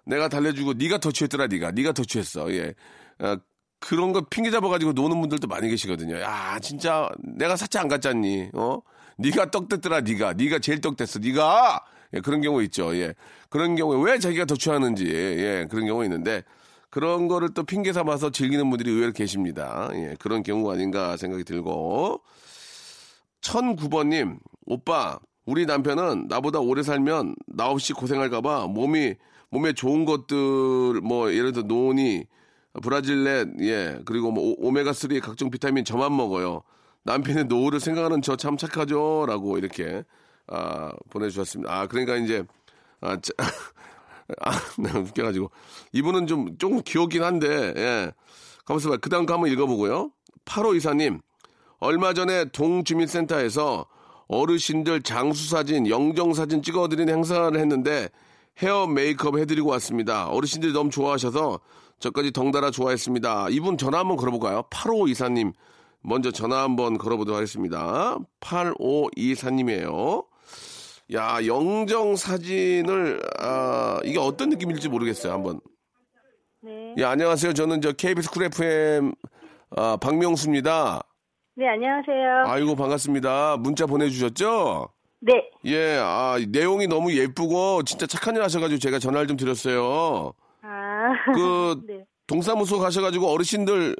내가 0.05 0.27
달래주고 0.27 0.73
네가 0.73 0.97
더 0.99 1.11
취했더라 1.11 1.47
네가 1.47 1.71
네가 1.71 1.93
더 1.93 2.03
취했어 2.03 2.51
예 2.53 2.73
어, 3.19 3.37
그런 3.81 4.13
거 4.13 4.21
핑계 4.21 4.51
잡아가지고 4.51 4.93
노는 4.93 5.19
분들도 5.19 5.47
많이 5.47 5.67
계시거든요. 5.67 6.21
야 6.21 6.57
진짜 6.61 7.09
내가 7.19 7.55
사치 7.57 7.77
안 7.79 7.87
갔잖니? 7.87 8.51
어? 8.53 8.79
네가 9.17 9.51
떡됐더라 9.51 10.01
네가. 10.01 10.33
네가 10.33 10.59
제일 10.59 10.79
떡됐어 10.79 11.19
네가. 11.19 11.83
예, 12.13 12.19
그런 12.21 12.41
경우 12.41 12.61
있죠. 12.63 12.95
예. 12.95 13.13
그런 13.49 13.75
경우에 13.75 14.11
왜 14.11 14.19
자기가 14.19 14.45
더 14.45 14.55
취하는지. 14.55 15.07
예 15.07 15.67
그런 15.69 15.87
경우 15.87 16.03
있는데 16.03 16.43
그런 16.91 17.27
거를 17.27 17.53
또 17.53 17.63
핑계 17.63 17.91
삼아서 17.91 18.29
즐기는 18.29 18.69
분들이 18.69 18.91
의외로 18.91 19.11
계십니다. 19.13 19.89
예 19.95 20.15
그런 20.19 20.43
경우가 20.43 20.73
아닌가 20.73 21.17
생각이 21.17 21.43
들고. 21.43 22.21
1009번님, 23.41 24.37
오빠, 24.67 25.19
우리 25.47 25.65
남편은 25.65 26.27
나보다 26.29 26.59
오래 26.59 26.83
살면 26.83 27.35
나 27.47 27.67
없이 27.67 27.93
고생할까봐 27.93 28.67
몸이, 28.67 29.15
몸에 29.49 29.73
좋은 29.73 30.05
것들, 30.05 31.01
뭐, 31.01 31.33
예를 31.33 31.51
들어 31.51 31.65
노니, 31.65 32.25
브라질렛, 32.81 33.49
예, 33.61 33.99
그리고 34.05 34.31
뭐, 34.31 34.43
오- 34.43 34.71
오메가3 34.71 35.19
각종 35.21 35.49
비타민 35.49 35.83
저만 35.83 36.15
먹어요. 36.15 36.61
남편의 37.03 37.45
노후를 37.45 37.79
생각하는 37.79 38.21
저 38.21 38.35
참 38.37 38.57
착하죠? 38.57 39.25
라고 39.27 39.57
이렇게, 39.57 40.03
아, 40.47 40.91
보내주셨습니다. 41.09 41.73
아, 41.73 41.87
그러니까 41.87 42.15
이제, 42.15 42.43
아, 43.01 43.17
자, 43.19 43.33
아, 44.41 44.51
나 44.77 44.97
웃겨가지고. 44.99 45.51
이분은 45.93 46.27
좀, 46.27 46.57
조금 46.57 46.81
귀엽긴 46.83 47.23
한데, 47.23 47.73
예. 47.75 48.11
가만있어 48.65 48.89
봐. 48.89 48.97
그 48.97 49.09
다음 49.09 49.25
거 49.25 49.33
한번 49.33 49.51
읽어보고요. 49.51 50.11
8호 50.45 50.75
이사님, 50.77 51.19
얼마 51.79 52.13
전에 52.13 52.45
동주민센터에서 52.45 53.85
어르신들 54.27 55.01
장수사진, 55.01 55.87
영정사진 55.89 56.61
찍어드리는 56.63 57.11
행사를 57.13 57.59
했는데 57.59 58.07
헤어 58.61 58.87
메이크업 58.87 59.37
해드리고 59.37 59.69
왔습니다. 59.71 60.27
어르신들이 60.27 60.71
너무 60.73 60.89
좋아하셔서 60.89 61.59
저까지 62.01 62.31
덩달아 62.31 62.71
좋아했습니다. 62.71 63.47
이분 63.51 63.77
전화 63.77 63.99
한번 63.99 64.17
걸어볼까요? 64.17 64.63
85 64.69 65.07
이사님. 65.07 65.53
먼저 66.03 66.31
전화 66.31 66.63
한번 66.63 66.97
걸어보도록 66.97 67.37
하겠습니다. 67.37 68.17
85 68.39 69.11
이사님이에요. 69.15 70.23
야, 71.13 71.45
영정 71.45 72.15
사진을, 72.15 73.21
아, 73.39 73.99
이게 74.03 74.17
어떤 74.17 74.49
느낌일지 74.49 74.89
모르겠어요. 74.89 75.33
한번. 75.33 75.59
네. 76.61 76.95
예, 76.97 77.03
안녕하세요. 77.03 77.53
저는 77.53 77.81
저 77.81 77.91
KBS 77.91 78.31
쿨 78.31 78.43
FM, 78.45 79.13
아, 79.75 79.97
박명수입니다. 79.97 81.03
네, 81.55 81.67
안녕하세요. 81.67 82.43
아이고 82.45 82.75
반갑습니다. 82.75 83.57
문자 83.57 83.85
보내주셨죠? 83.85 84.89
네. 85.19 85.33
예, 85.65 85.99
아 86.01 86.39
내용이 86.49 86.87
너무 86.87 87.13
예쁘고 87.13 87.83
진짜 87.83 88.07
착한 88.07 88.35
일 88.35 88.41
하셔가지고 88.41 88.79
제가 88.79 88.97
전화를 88.97 89.27
좀 89.27 89.37
드렸어요. 89.37 90.33
아. 91.27 91.31
그 91.33 91.81
네. 91.87 92.05
동사무소 92.27 92.79
가셔가지고 92.79 93.27
어르신들 93.27 93.95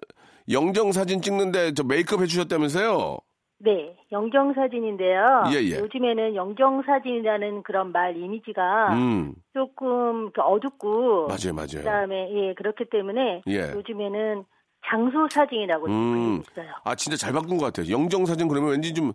영정 0.49 0.91
사진 0.91 1.21
찍는데 1.21 1.73
저 1.73 1.83
메이크업 1.83 2.21
해주셨다면서요? 2.21 3.17
네. 3.59 3.95
영정 4.11 4.53
사진인데요. 4.53 5.43
예, 5.53 5.61
예. 5.61 5.79
요즘에는 5.79 6.35
영정 6.35 6.81
사진이라는 6.83 7.63
그런 7.63 7.91
말 7.91 8.17
이미지가 8.17 8.93
음, 8.93 9.35
조금 9.53 10.31
어둡고. 10.35 11.27
맞아요, 11.27 11.53
맞아요. 11.53 11.83
그다음에, 11.83 12.31
예, 12.33 12.53
그렇기 12.55 12.85
때문에. 12.91 13.43
예. 13.47 13.71
요즘에는 13.73 14.43
장소 14.89 15.27
사진이라고 15.29 15.85
음, 15.87 16.41
있어요. 16.41 16.71
아 16.83 16.95
진짜 16.95 17.15
잘 17.17 17.33
바꾼 17.33 17.57
것 17.57 17.65
같아요. 17.65 17.91
영정 17.93 18.25
사진 18.25 18.47
그러면 18.47 18.71
왠지 18.71 18.93
좀 18.93 19.13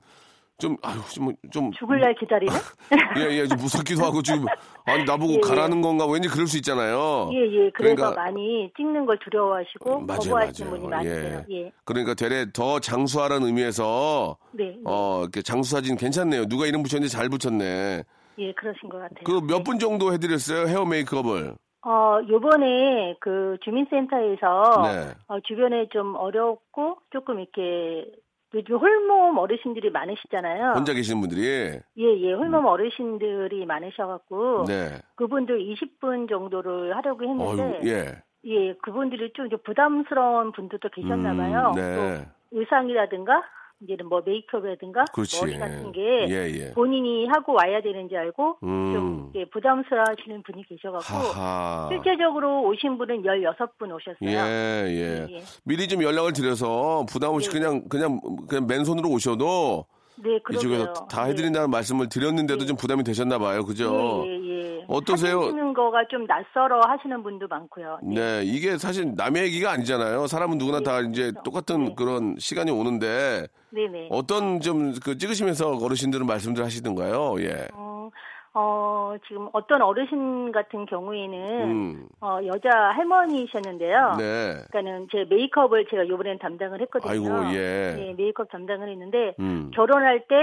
좀 0.58 0.74
아유 0.82 0.96
좀좀 1.12 1.70
죽을 1.72 2.00
날 2.00 2.14
기다리는? 2.14 2.52
예, 3.18 3.38
예, 3.40 3.46
좀 3.46 3.58
무섭기도 3.58 4.02
하고 4.04 4.22
지금 4.22 4.46
아니 4.86 5.04
나보고 5.04 5.32
예, 5.32 5.36
예. 5.36 5.40
가라는 5.40 5.82
건가 5.82 6.06
왠지 6.06 6.28
그럴 6.28 6.46
수 6.46 6.56
있잖아요. 6.56 7.28
예, 7.32 7.36
예. 7.40 7.70
그래서 7.74 7.94
그러니까- 7.94 8.10
많이 8.12 8.70
찍는 8.74 9.04
걸 9.04 9.18
두려워하시고 9.18 10.00
맞아요, 10.00 10.18
거부하시는 10.20 10.70
맞아요. 10.70 10.80
분이 10.80 10.88
많으세요. 10.90 11.44
예. 11.50 11.72
그러니까 11.84 12.14
되레 12.14 12.46
더 12.54 12.80
장수하라는 12.80 13.46
의미에서 13.48 14.38
네. 14.52 14.76
어 14.86 15.20
이렇게 15.22 15.42
장수 15.42 15.72
사진 15.72 15.96
괜찮네요. 15.96 16.46
누가 16.46 16.64
이름 16.66 16.82
붙였는지 16.82 17.14
잘 17.14 17.28
붙였네. 17.28 18.02
예, 18.38 18.52
그러신 18.54 18.88
것 18.88 18.98
같아요. 18.98 19.24
그 19.24 19.40
몇 19.46 19.62
분 19.62 19.78
정도 19.78 20.12
해드렸어요 20.14 20.68
헤어 20.68 20.86
메이크업을. 20.86 21.54
어, 21.88 22.18
요번에 22.28 23.14
그 23.20 23.58
주민센터에서 23.62 24.82
네. 24.84 25.14
어, 25.28 25.38
주변에 25.46 25.86
좀 25.92 26.16
어렵고 26.16 26.96
조금 27.12 27.38
이렇게 27.40 28.10
요즘 28.54 28.76
홀몸 28.76 29.36
어르신들이 29.38 29.90
많으시잖아요. 29.90 30.72
혼자 30.74 30.92
계시는 30.94 31.20
분들이. 31.20 31.42
예, 31.42 31.80
예, 31.96 32.32
홀몸 32.32 32.64
어르신들이 32.64 33.66
많으셔갖고 33.66 34.64
네. 34.66 35.00
그분들 35.16 35.58
20분 35.58 36.28
정도를 36.28 36.96
하려고 36.96 37.24
했는데 37.24 37.62
어유 37.62 37.90
예. 37.90 38.22
예, 38.44 38.74
그분들이 38.74 39.32
좀 39.34 39.48
부담스러운 39.64 40.52
분들도 40.52 40.88
계셨나봐요. 40.90 41.70
음, 41.70 41.74
네. 41.74 41.94
또 41.96 42.58
의상이라든가 42.58 43.42
이제는 43.82 44.06
뭐 44.08 44.22
메이크업이라든가 44.24 45.04
그렇지. 45.12 45.40
머리 45.40 45.58
같은 45.58 45.92
게 45.92 46.00
예, 46.28 46.50
예. 46.50 46.72
본인이 46.72 47.26
하고 47.26 47.52
와야 47.52 47.80
되는지 47.82 48.16
알고 48.16 48.56
음. 48.62 48.92
좀 48.92 49.32
부담스러워하시는 49.52 50.42
분이 50.44 50.64
계셔갖고 50.66 51.04
하하. 51.04 51.88
실제적으로 51.90 52.62
오신 52.68 52.96
분은 52.96 53.22
16분 53.22 53.94
오셨어요. 53.94 54.16
예, 54.22 54.86
예. 54.88 55.26
예, 55.28 55.34
예. 55.36 55.42
미리 55.64 55.88
좀 55.88 56.02
연락을 56.02 56.32
드려서 56.32 57.04
부담 57.08 57.34
없이 57.34 57.50
네. 57.50 57.58
그냥 57.58 57.88
그냥 57.88 58.20
그냥 58.48 58.66
맨손으로 58.66 59.10
오셔도 59.10 59.84
네, 60.16 60.38
그러게요. 60.42 60.72
이쪽에서 60.72 61.06
다 61.08 61.24
네. 61.24 61.30
해드린다는 61.30 61.68
말씀을 61.68 62.08
드렸는데도 62.08 62.60
네. 62.60 62.66
좀 62.66 62.76
부담이 62.78 63.04
되셨나 63.04 63.38
봐요. 63.38 63.62
그죠? 63.64 64.24
예, 64.26 64.30
예, 64.30 64.40
예. 64.40 64.45
어떠세요? 64.88 65.40
사진 65.40 65.56
찍는 65.56 65.74
거가 65.74 66.06
좀 66.08 66.24
낯설어 66.26 66.80
하시는 66.86 67.22
분도 67.22 67.46
많고요. 67.48 68.00
네. 68.02 68.14
네, 68.14 68.42
이게 68.44 68.76
사실 68.76 69.14
남의 69.16 69.44
얘기가 69.44 69.70
아니잖아요. 69.72 70.26
사람은 70.26 70.58
누구나 70.58 70.80
다 70.80 71.00
이제 71.00 71.32
똑같은 71.44 71.84
네. 71.84 71.94
그런 71.96 72.34
시간이 72.38 72.70
오는데 72.70 73.46
네, 73.70 73.88
네. 73.88 74.08
어떤 74.10 74.60
좀 74.60 74.86
그 75.04 75.18
찍으시면서 75.18 75.76
어르신들은 75.76 76.26
말씀들 76.26 76.64
하시던가요? 76.64 77.36
예. 77.40 77.68
어, 77.74 78.10
어, 78.54 79.14
지금 79.28 79.48
어떤 79.52 79.82
어르신 79.82 80.52
같은 80.52 80.86
경우에는 80.86 81.70
음. 81.70 82.08
어, 82.20 82.38
여자 82.46 82.70
할머니셨는데요. 82.70 84.14
네. 84.18 84.54
그러니까는 84.70 85.08
제 85.12 85.24
메이크업을 85.28 85.86
제가 85.90 86.04
이번엔 86.04 86.38
담당을 86.38 86.80
했거든요. 86.82 87.10
아이고, 87.10 87.54
예. 87.54 87.94
네, 87.96 88.14
메이크업 88.16 88.50
담당을 88.50 88.88
했는데 88.88 89.34
음. 89.40 89.70
결혼할 89.74 90.26
때 90.28 90.34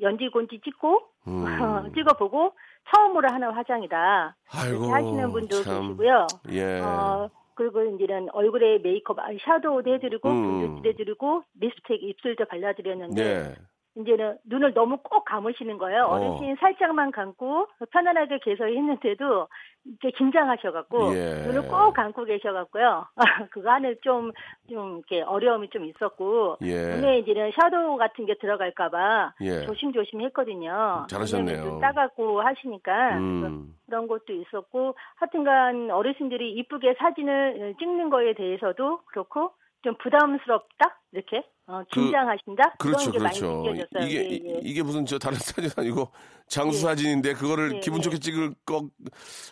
연지곤지 0.00 0.60
찍고 0.64 1.00
음. 1.28 1.44
찍어보고 1.94 2.52
처음으로 2.90 3.28
하는 3.28 3.50
화장이다. 3.50 4.36
아이고, 4.50 4.84
하시는 4.86 5.32
분도 5.32 5.62
참. 5.62 5.88
계시고요. 5.88 6.26
예. 6.50 6.80
어, 6.80 7.28
그리고 7.54 7.82
이제는 7.82 8.28
얼굴에 8.32 8.78
메이크업, 8.78 9.18
아, 9.18 9.28
샤도우도 9.44 9.94
해드리고, 9.94 10.28
음. 10.28 10.60
블러도 10.82 10.88
해드리고, 10.90 11.42
립스틱, 11.60 12.02
입술도 12.02 12.44
발라드렸는데, 12.46 13.24
네. 13.24 13.54
이제는 13.96 14.38
눈을 14.44 14.74
너무 14.74 14.98
꼭 14.98 15.24
감으시는 15.24 15.78
거예요. 15.78 16.02
어. 16.02 16.16
어르신 16.16 16.56
살짝만 16.60 17.10
감고 17.10 17.66
편안하게 17.90 18.38
개서했는데도 18.40 19.48
이렇게 19.84 20.10
긴장하셔갖고 20.16 21.14
예. 21.14 21.46
눈을 21.46 21.68
꼭 21.68 21.94
감고 21.94 22.24
계셔갖고요. 22.24 23.06
그거 23.50 23.70
안에 23.70 23.94
좀, 24.02 24.32
좀 24.68 24.96
이렇게 24.98 25.22
어려움이 25.22 25.70
좀 25.70 25.86
있었고 25.86 26.58
예. 26.62 26.96
눈에 26.96 27.18
이제는 27.20 27.52
샤도우 27.58 27.96
같은 27.96 28.26
게 28.26 28.34
들어갈까봐 28.38 29.34
예. 29.42 29.64
조심조심 29.64 30.20
했거든요. 30.22 31.06
잘하셨네요. 31.08 31.56
왜냐면 31.56 31.70
좀 31.70 31.80
따갑고 31.80 32.42
하시니까 32.42 33.18
음. 33.18 33.74
그런 33.86 34.08
것도 34.08 34.32
있었고 34.32 34.94
하여튼간 35.16 35.90
어르신들이 35.90 36.52
이쁘게 36.52 36.94
사진을 36.98 37.76
찍는 37.78 38.10
거에 38.10 38.34
대해서도 38.34 39.00
그렇고 39.06 39.52
좀 39.82 39.94
부담스럽다 39.98 40.98
이렇게 41.12 41.44
어, 41.68 41.82
그- 41.92 42.00
긴장하신다 42.00 42.74
그 42.78 42.88
렇죠, 42.88 43.10
그런 43.10 43.12
게 43.12 43.18
그렇죠. 43.18 43.62
느껴졌어요. 43.62 44.06
이게 44.06 44.16
예, 44.18 44.22
이- 44.28 44.42
예. 44.54 44.60
이게 44.62 44.82
무슨 44.82 45.04
저 45.04 45.18
다른 45.18 45.36
사진 45.38 45.70
아니고 45.76 46.08
장수 46.46 46.78
예. 46.78 46.82
사진인데 46.82 47.34
그거를 47.34 47.76
예, 47.76 47.80
기분 47.80 47.98
예. 47.98 48.02
좋게 48.02 48.18
찍을 48.18 48.54
거 48.64 48.88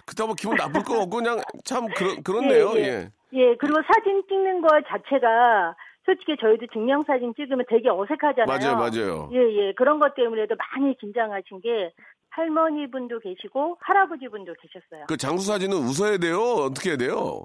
그렇다고 0.07 0.35
기분 0.35 0.57
나쁠 0.57 0.83
거 0.85 1.01
없고 1.03 1.17
그냥 1.17 1.41
참 1.65 1.87
그렇 1.89 2.15
그렇네요. 2.25 2.73
예, 2.77 2.81
예. 2.81 2.85
예. 2.87 3.11
예, 3.33 3.57
그리고 3.57 3.81
사진 3.93 4.23
찍는 4.29 4.61
거 4.61 4.69
자체가 4.87 5.75
솔직히 6.07 6.37
저희도 6.41 6.67
증명사진 6.73 7.35
찍으면 7.35 7.65
되게 7.69 7.89
어색하잖아요. 7.89 8.47
맞아요, 8.47 8.77
맞아요. 8.77 9.31
예, 9.33 9.39
예. 9.39 9.73
그런 9.75 9.99
것 9.99 10.15
때문에도 10.15 10.55
많이 10.57 10.97
긴장하신 10.99 11.63
게 11.63 11.93
할머니 12.31 12.89
분도 12.91 13.19
계시고 13.19 13.79
할아버지 13.81 14.29
분도 14.29 14.53
계셨어요. 14.61 15.07
그 15.09 15.17
장수 15.17 15.47
사진은 15.47 15.77
웃어야 15.77 16.19
돼요. 16.19 16.41
어떻게 16.43 16.91
해야 16.91 16.97
돼요? 16.97 17.45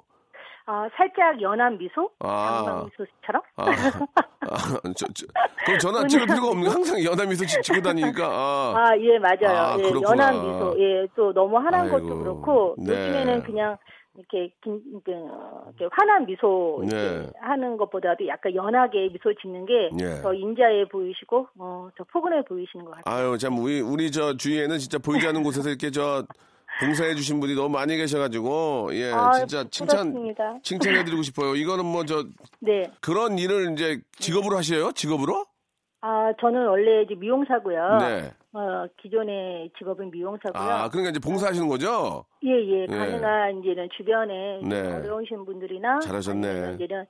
아, 0.72 0.88
살짝 0.94 1.42
연한 1.42 1.76
미소? 1.78 2.08
아. 2.20 2.84
미소처럼? 2.84 3.42
아, 3.56 3.64
아 3.70 4.92
저, 4.96 5.04
저, 5.12 5.26
그럼 5.66 5.78
전화 5.80 6.06
찍을 6.06 6.26
필요가 6.26 6.46
없는 6.50 6.62
게 6.62 6.68
항상 6.70 7.04
연하미소 7.04 7.44
찍- 7.44 7.60
찍고 7.60 7.82
다니니까 7.82 8.24
아, 8.24 8.74
아, 8.76 8.96
예, 8.98 9.18
맞아요. 9.18 9.58
아, 9.58 9.76
예. 9.80 9.90
연한 10.00 10.34
미소. 10.46 10.76
예, 10.78 11.08
또 11.16 11.32
너무 11.32 11.56
환한 11.56 11.86
아이고, 11.86 11.96
것도 12.06 12.18
그렇고, 12.20 12.74
네. 12.78 12.92
요즘에는 12.92 13.42
그냥 13.42 13.76
이렇게, 14.14 14.52
긴, 14.62 14.80
그, 15.04 15.10
이렇게 15.10 15.88
환한 15.90 16.26
미소 16.26 16.82
이렇게 16.84 16.96
네. 16.96 17.26
하는 17.40 17.76
것보다도 17.76 18.28
약간 18.28 18.54
연하게 18.54 19.08
미소 19.12 19.34
짓는 19.42 19.66
게 19.66 19.90
예. 20.00 20.22
더 20.22 20.32
인자해 20.32 20.84
보이시고, 20.88 21.48
어, 21.58 21.88
더 21.98 22.04
포근해 22.12 22.42
보이시는 22.44 22.84
것 22.84 22.94
같아요. 22.94 23.30
아유 23.32 23.38
참 23.38 23.58
우리 23.58 23.80
우리 23.80 24.12
저 24.12 24.36
주위에는 24.36 24.78
진짜 24.78 24.98
보이지 24.98 25.26
않는 25.26 25.42
곳에서 25.42 25.68
이렇게 25.68 25.90
저 25.90 26.24
봉사해 26.80 27.14
주신 27.14 27.40
분이 27.40 27.54
너무 27.54 27.68
많이 27.68 27.96
계셔가지고 27.96 28.90
예 28.94 29.10
아, 29.12 29.32
진짜 29.32 29.64
칭찬 29.70 30.12
부럽습니다. 30.12 30.58
칭찬해드리고 30.62 31.22
싶어요. 31.22 31.54
이거는 31.54 31.84
뭐 31.84 32.04
저 32.04 32.24
네. 32.60 32.90
그런 33.00 33.38
일을 33.38 33.72
이제 33.72 34.00
직업으로 34.18 34.56
하셔요? 34.56 34.92
직업으로? 34.92 35.44
아, 36.02 36.32
저는 36.40 36.66
원래 36.66 37.02
이제 37.02 37.14
미용사고요. 37.14 37.98
네. 37.98 38.32
어, 38.52 38.86
기존의 39.02 39.70
직업은 39.78 40.10
미용사고요. 40.10 40.60
아 40.62 40.88
그러니까 40.88 41.10
이제 41.10 41.20
봉사하시는 41.20 41.68
거죠? 41.68 42.24
예, 42.42 42.50
예, 42.50 42.82
예. 42.82 42.86
가능한 42.86 43.58
이제는 43.60 43.88
주변에 43.96 44.60
네. 44.64 44.92
어려우신 44.96 45.44
분들이나 45.44 46.00
잘하셨네. 46.00 46.76
이제는 46.80 47.04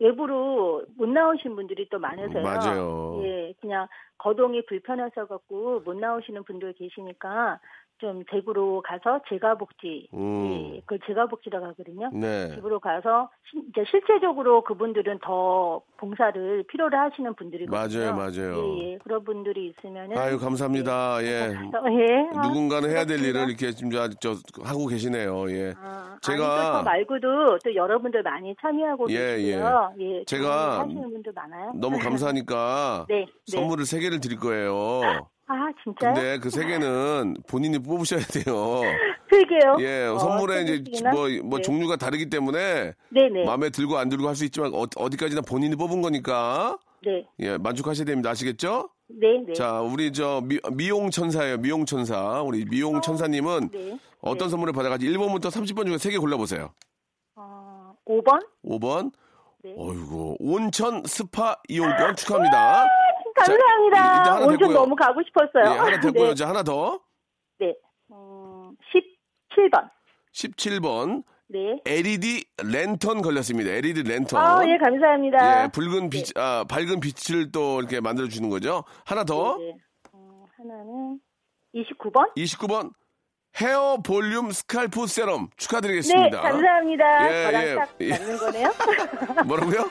외부로 0.00 0.82
못 0.96 1.06
나오신 1.08 1.54
분들이 1.54 1.88
또 1.90 1.98
많으세요. 1.98 2.42
맞아요. 2.42 3.20
예, 3.22 3.52
그냥 3.60 3.86
거동이 4.18 4.64
불편해서 4.66 5.26
갖고 5.26 5.80
못 5.80 5.94
나오시는 5.96 6.42
분들 6.44 6.72
계시니까 6.72 7.60
좀 8.02 8.24
대구로 8.28 8.82
가서 8.82 9.20
재가복지, 9.28 10.08
음. 10.12 10.72
예, 10.74 10.80
그걸 10.80 10.98
재가복지라고 11.06 11.66
하거든요. 11.66 12.10
네. 12.12 12.48
집으로 12.56 12.80
가서 12.80 13.30
시- 13.48 13.62
이제 13.70 13.84
실제적으로 13.88 14.64
그분들은 14.64 15.20
더 15.22 15.80
봉사를 15.98 16.64
필요로 16.64 16.98
하시는 16.98 17.32
분들이거든요. 17.34 17.70
맞아요, 18.10 18.16
맞아요. 18.16 18.76
예, 18.80 18.92
예. 18.94 18.98
그런 18.98 19.22
분들이 19.22 19.68
있으면은 19.68 20.18
아유 20.18 20.36
감사합니다. 20.40 21.22
예. 21.22 21.42
어, 21.42 21.84
예. 21.92 22.28
아, 22.36 22.48
누군가는 22.48 22.90
해야 22.90 23.04
될. 23.04 23.22
일을 23.22 23.48
이렇게 23.48 23.70
지금 23.70 23.92
저, 23.92 24.08
저 24.20 24.34
하고 24.64 24.88
계시네요. 24.88 25.48
예. 25.50 25.74
아, 25.80 26.16
제가- 26.22 26.42
아니, 26.42 26.72
저 26.78 26.82
말고도 26.82 27.58
또 27.64 27.74
여러분들 27.76 28.24
많이 28.24 28.52
참여하고 28.60 29.08
예, 29.10 29.36
계시고요. 29.36 29.94
예. 30.00 30.24
제가 30.24 30.80
하시는 30.80 31.02
분들 31.08 31.32
많아요. 31.32 31.70
너무 31.76 31.98
감사하니까 32.00 33.06
네, 33.08 33.26
네. 33.26 33.26
선물을 33.46 33.84
세 33.84 34.00
개를 34.00 34.18
드릴 34.18 34.40
거예요. 34.40 35.28
아, 35.52 35.68
진짜요? 35.84 36.14
근데 36.14 36.38
그세 36.38 36.64
개는 36.66 37.36
본인이 37.46 37.78
뽑으셔야 37.78 38.20
돼요. 38.20 38.80
세 39.30 39.42
개요? 39.44 39.76
예, 39.80 40.06
어, 40.06 40.18
선물에 40.18 40.66
세 40.66 40.74
이제? 40.74 41.02
뭐, 41.10 41.28
뭐 41.44 41.58
네. 41.58 41.62
종류가 41.62 41.96
다르기 41.96 42.28
때문에 42.30 42.92
네네. 43.10 43.44
마음에 43.44 43.70
들고 43.70 43.96
안 43.98 44.08
들고 44.08 44.28
할 44.28 44.34
수 44.34 44.44
있지만 44.44 44.72
어, 44.74 44.84
어디까지나 44.96 45.42
본인이 45.42 45.76
뽑은 45.76 46.00
거니까 46.02 46.78
네. 47.04 47.26
예, 47.40 47.58
만족하셔야 47.58 48.04
됩니다. 48.04 48.30
아시겠죠? 48.30 48.88
네, 49.08 49.42
네. 49.46 49.52
자, 49.52 49.80
우리 49.80 50.12
저 50.12 50.40
미, 50.44 50.58
미용 50.72 51.10
천사예요. 51.10 51.58
미용 51.58 51.84
천사. 51.84 52.40
우리 52.42 52.64
미용 52.64 53.00
천사님은 53.00 53.68
네. 53.72 53.98
어떤 54.20 54.46
네. 54.48 54.50
선물을 54.50 54.72
받아가지고 54.72 55.12
1번부터 55.12 55.46
30번 55.50 55.86
중에 55.86 55.98
세 55.98 56.10
개 56.10 56.18
골라보세요. 56.18 56.70
어, 57.36 57.94
5번? 58.06 58.46
5번. 58.64 59.12
네. 59.64 59.74
어이구, 59.76 60.36
온천 60.40 61.02
스파 61.06 61.56
이용권 61.68 62.16
축하합니다. 62.16 62.84
감사합니다. 63.46 64.24
자, 64.24 64.32
하나 64.34 64.46
온천 64.46 64.58
됐고요. 64.58 64.76
너무 64.78 64.96
가고 64.96 65.20
싶었어요. 65.22 65.74
예, 65.74 65.78
하나 65.78 66.00
됐고요. 66.00 66.28
네. 66.28 66.34
자, 66.34 66.48
하나 66.48 66.62
더. 66.62 67.00
네. 67.58 67.74
음, 68.10 68.76
17번. 69.56 69.88
17번. 70.34 71.24
네. 71.48 71.76
LED 71.86 72.44
랜턴 72.64 73.20
걸렸습니다. 73.20 73.70
LED 73.70 74.04
랜턴. 74.04 74.40
아, 74.40 74.60
예, 74.66 74.78
감사합니다. 74.78 75.64
예, 75.64 75.68
붉은 75.68 76.08
빛, 76.08 76.36
아, 76.38 76.64
밝은 76.68 77.00
빛을 77.00 77.52
또 77.52 77.78
이렇게 77.80 78.00
만들어주는 78.00 78.48
거죠. 78.48 78.84
하나 79.04 79.24
더. 79.24 79.58
네, 79.58 79.64
네. 79.66 79.74
어, 80.12 80.46
하나는 80.56 81.20
29번? 81.74 82.34
29번. 82.36 82.92
헤어 83.60 83.98
볼륨 83.98 84.50
scalp 84.50 85.06
serum 85.06 85.42
네, 85.50 85.56
축하드리겠습니다. 85.58 86.40
감사합니다. 86.40 87.28
예, 87.30 87.42
저랑 87.44 87.62
예, 87.62 87.74
딱 87.74 87.88
예. 88.00 88.08
맞는 88.08 88.36
거네요. 88.38 88.70
뭐라고요? 89.46 89.90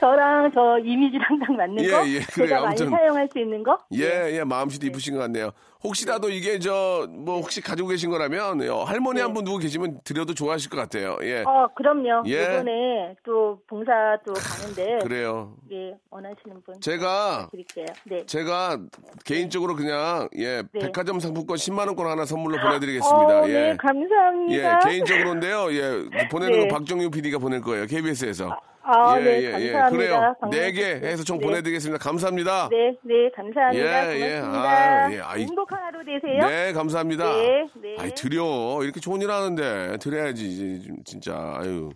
저랑 0.00 0.50
저 0.52 0.78
이미지랑 0.78 1.38
딱 1.40 1.52
맞는 1.52 1.84
예, 1.84 1.90
거. 1.90 2.08
예, 2.08 2.20
그래요. 2.20 2.48
제가 2.48 2.54
많이 2.62 2.66
아무튼. 2.66 2.90
사용할 2.90 3.28
수 3.32 3.38
있는 3.38 3.62
거. 3.62 3.78
예, 3.94 4.36
예, 4.38 4.44
마음씨도 4.44 4.86
이쁘신 4.86 5.14
것 5.14 5.20
같네요. 5.20 5.52
혹시라도 5.84 6.30
이게 6.30 6.58
저, 6.58 7.06
뭐, 7.10 7.36
혹시 7.40 7.60
가지고 7.60 7.88
계신 7.88 8.10
거라면, 8.10 8.68
어, 8.70 8.84
할머니 8.84 9.16
네. 9.16 9.22
한분 9.22 9.44
누구 9.44 9.58
계시면 9.58 10.00
드려도 10.04 10.34
좋아하실 10.34 10.70
것 10.70 10.76
같아요. 10.76 11.16
예. 11.22 11.42
어, 11.46 11.68
그럼요. 11.74 12.22
예. 12.26 12.42
이번에 12.42 13.16
또 13.24 13.58
봉사 13.66 13.92
또 14.24 14.32
가는데 14.32 14.98
그래요. 15.02 15.54
예, 15.72 15.94
원하시는 16.10 16.62
분 16.64 16.80
제가, 16.80 17.48
드릴게요. 17.50 17.86
네. 18.04 18.24
제가 18.26 18.78
개인적으로 19.24 19.74
그냥, 19.74 20.28
예, 20.36 20.62
네. 20.72 20.80
백화점 20.80 21.18
상품권 21.18 21.56
10만 21.56 21.86
원권 21.88 22.06
하나 22.06 22.24
선물로 22.24 22.58
보내드리겠습니다. 22.60 23.40
어, 23.40 23.48
예. 23.48 23.52
네, 23.52 23.68
예, 23.70 23.76
감사합니다. 23.76 24.78
개인적으로인데요. 24.80 25.72
예, 25.72 26.28
보내는 26.30 26.60
네. 26.60 26.68
거 26.68 26.74
박정유 26.76 27.10
PD가 27.10 27.38
보낼 27.38 27.60
거예요. 27.60 27.86
KBS에서. 27.86 28.56
아, 28.84 29.16
예, 29.20 29.22
네, 29.22 29.30
예, 29.30 29.44
예. 29.60 29.72
감사합니다. 29.72 29.90
그래요. 29.90 30.34
박명수 30.40 30.58
네개 30.60 30.82
씨. 31.00 31.06
해서 31.06 31.22
총 31.22 31.38
네. 31.38 31.46
보내드리겠습니다. 31.46 32.02
감사합니다. 32.02 32.68
네, 32.68 32.96
네, 33.02 33.30
감사합니다. 33.34 34.16
예, 34.16 34.20
예. 34.20 34.40
고맙습니다. 34.40 34.70
아, 35.06 35.12
예. 35.12 35.20
아이. 35.20 35.42
행복 35.42 35.71
한 35.72 35.82
하루 35.82 36.04
되세요. 36.04 36.46
네, 36.46 36.72
감사합니다. 36.72 37.24
네, 37.24 37.66
네. 37.80 37.96
아이, 37.98 38.14
드려. 38.14 38.80
이렇게 38.82 39.00
좋은 39.00 39.20
일 39.20 39.30
하는데, 39.30 39.96
드려야지, 39.98 40.88
진짜, 41.04 41.54
아유. 41.56 41.90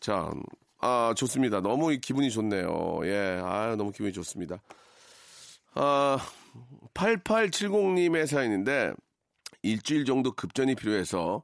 자, 0.00 0.30
아, 0.80 1.12
좋습니다. 1.16 1.60
너무 1.60 1.96
기분이 2.00 2.30
좋네요. 2.30 3.00
예, 3.04 3.40
아, 3.42 3.74
너무 3.76 3.90
기분이 3.90 4.12
좋습니다. 4.12 4.62
아, 5.74 6.18
8870님의 6.94 8.26
사연인데, 8.26 8.92
일주일 9.62 10.04
정도 10.04 10.32
급전이 10.32 10.74
필요해서 10.76 11.42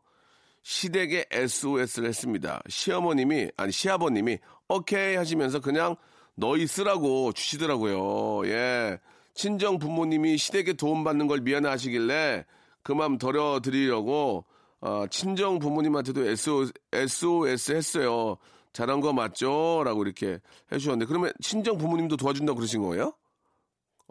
시댁에 0.63 1.27
SOS를 1.31 2.09
했습니다. 2.09 2.63
시어머님이, 2.69 3.51
아니, 3.57 3.73
시아버님이, 3.73 4.39
오케이 4.69 5.17
하시면서 5.17 5.61
그냥 5.61 5.97
너희 6.37 6.67
쓰라고 6.67 7.33
주시더라고요. 7.33 8.49
예. 8.49 8.99
친정 9.35 9.79
부모님이 9.79 10.39
시댁에 10.39 10.75
도움받는 10.75 11.27
걸 11.27 11.41
미안해 11.41 11.69
하시길래 11.69 12.45
그만 12.83 13.19
덜어드리려고, 13.19 14.45
어, 14.81 15.07
친정 15.11 15.59
부모님한테도 15.59 16.25
SOS, 16.27 16.73
SOS 16.93 17.73
했어요. 17.73 18.37
잘한 18.73 19.01
거 19.01 19.13
맞죠? 19.13 19.83
라고 19.85 20.05
이렇게 20.05 20.39
해주셨는데, 20.71 21.07
그러면 21.07 21.33
친정 21.41 21.79
부모님도 21.79 22.17
도와준다고 22.17 22.57
그러신 22.57 22.83
거예요? 22.83 23.15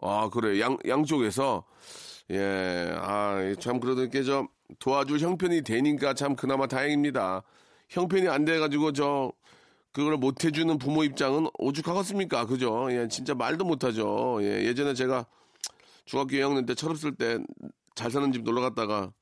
아, 0.00 0.28
그래. 0.30 0.60
양, 0.60 0.76
양쪽에서. 0.86 1.64
예, 2.30 2.92
아, 2.96 3.54
참, 3.60 3.78
그래도 3.78 4.02
이렇게 4.02 4.22
저 4.22 4.48
도와줄 4.78 5.20
형편이 5.20 5.62
되니까 5.62 6.14
참 6.14 6.34
그나마 6.34 6.66
다행입니다. 6.66 7.42
형편이 7.90 8.28
안 8.28 8.44
돼가지고 8.44 8.92
저, 8.92 9.30
그걸 9.94 10.16
못 10.18 10.44
해주는 10.44 10.76
부모 10.78 11.04
입장은 11.04 11.46
오죽하겠습니까? 11.58 12.46
그죠? 12.46 12.88
예, 12.90 13.06
진짜 13.08 13.34
말도 13.34 13.64
못하죠. 13.64 14.38
예, 14.42 14.64
예전에 14.66 14.92
제가 14.92 15.24
중학교 16.04 16.30
2학년 16.36 16.66
때 16.66 16.74
철없을 16.74 17.14
때 17.14 17.38
잘 17.94 18.10
사는 18.10 18.32
집 18.32 18.42
놀러 18.42 18.60
갔다가 18.60 19.12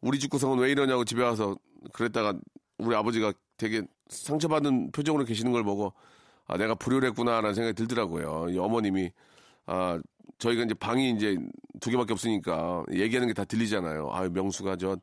우리 0.00 0.20
집 0.20 0.30
구성은 0.30 0.58
왜 0.58 0.70
이러냐고 0.70 1.04
집에 1.04 1.20
와서 1.24 1.56
그랬다가 1.92 2.32
우리 2.78 2.94
아버지가 2.94 3.32
되게 3.56 3.82
상처받은 4.08 4.92
표정으로 4.92 5.24
계시는 5.24 5.50
걸 5.50 5.64
보고 5.64 5.92
아, 6.46 6.56
내가 6.56 6.76
불효했구나라는 6.76 7.54
생각이 7.54 7.74
들더라고요. 7.74 8.50
이 8.50 8.58
어머님이 8.58 9.10
아, 9.66 10.00
저희가 10.38 10.62
이제 10.62 10.74
방이 10.74 11.10
이제 11.10 11.36
두 11.80 11.90
개밖에 11.90 12.12
없으니까 12.12 12.84
얘기하는 12.92 13.26
게 13.26 13.34
다 13.34 13.44
들리잖아요. 13.44 14.10
아, 14.12 14.28
명수가 14.28 14.76
저 14.76 14.96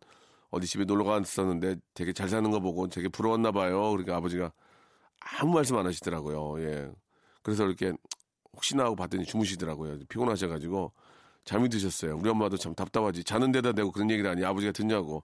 어디 0.51 0.65
집에 0.65 0.86
놀러 0.86 1.03
갔었는데 1.03 1.75
되게 1.93 2.13
잘 2.13 2.29
사는 2.29 2.49
거 2.49 2.62
보고 2.62 2.88
되게 2.88 3.10
부러웠나 3.10 3.51
봐요. 3.51 3.91
그러니까 3.91 4.15
아버지가 4.15 4.53
아무 5.39 5.53
말씀 5.53 5.77
안 5.77 5.85
하시더라고요. 5.85 6.61
예. 6.61 6.91
그래서 7.41 7.65
이렇게 7.65 7.93
혹시나 8.53 8.85
하고 8.85 8.95
봤더니 8.95 9.25
주무시더라고요. 9.25 9.99
피곤하셔가지고 10.07 10.91
잠이 11.43 11.69
드셨어요. 11.69 12.17
우리 12.17 12.29
엄마도 12.29 12.57
참 12.57 12.73
답답하지. 12.73 13.23
자는 13.23 13.51
데다 13.51 13.73
대고 13.73 13.91
그런 13.91 14.09
얘기를 14.09 14.29
하니 14.29 14.43
아버지가 14.43 14.71
듣냐고. 14.71 15.23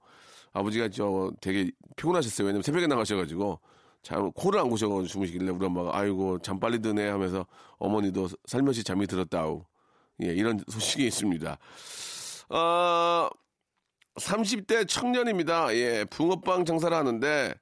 아버지가 0.54 0.90
저 0.90 1.32
되게 1.40 1.72
피곤하셨어요. 1.96 2.46
왜냐면 2.48 2.64
새벽에 2.64 2.88
나가셔가지고 2.88 3.60
잠 4.04 4.32
코를 4.32 4.60
안 4.60 4.70
고셔가지고 4.70 5.08
주무시길래 5.08 5.52
우리 5.52 5.66
엄마가 5.66 5.98
아이고 5.98 6.40
잠 6.40 6.60
빨리 6.60 6.80
드네 6.80 7.10
하면서 7.10 7.46
어머니도 7.78 8.28
살며시 8.46 8.84
잠이 8.84 9.08
들었다우. 9.08 9.64
예, 10.24 10.28
이런 10.28 10.60
소식이 10.68 11.06
있습니다. 11.08 11.58
어, 12.50 13.30
30대 14.16 14.88
청년입니다. 14.88 15.76
예, 15.76 16.06
붕어빵 16.10 16.66
장사를 16.66 16.96
하는데 16.96 17.56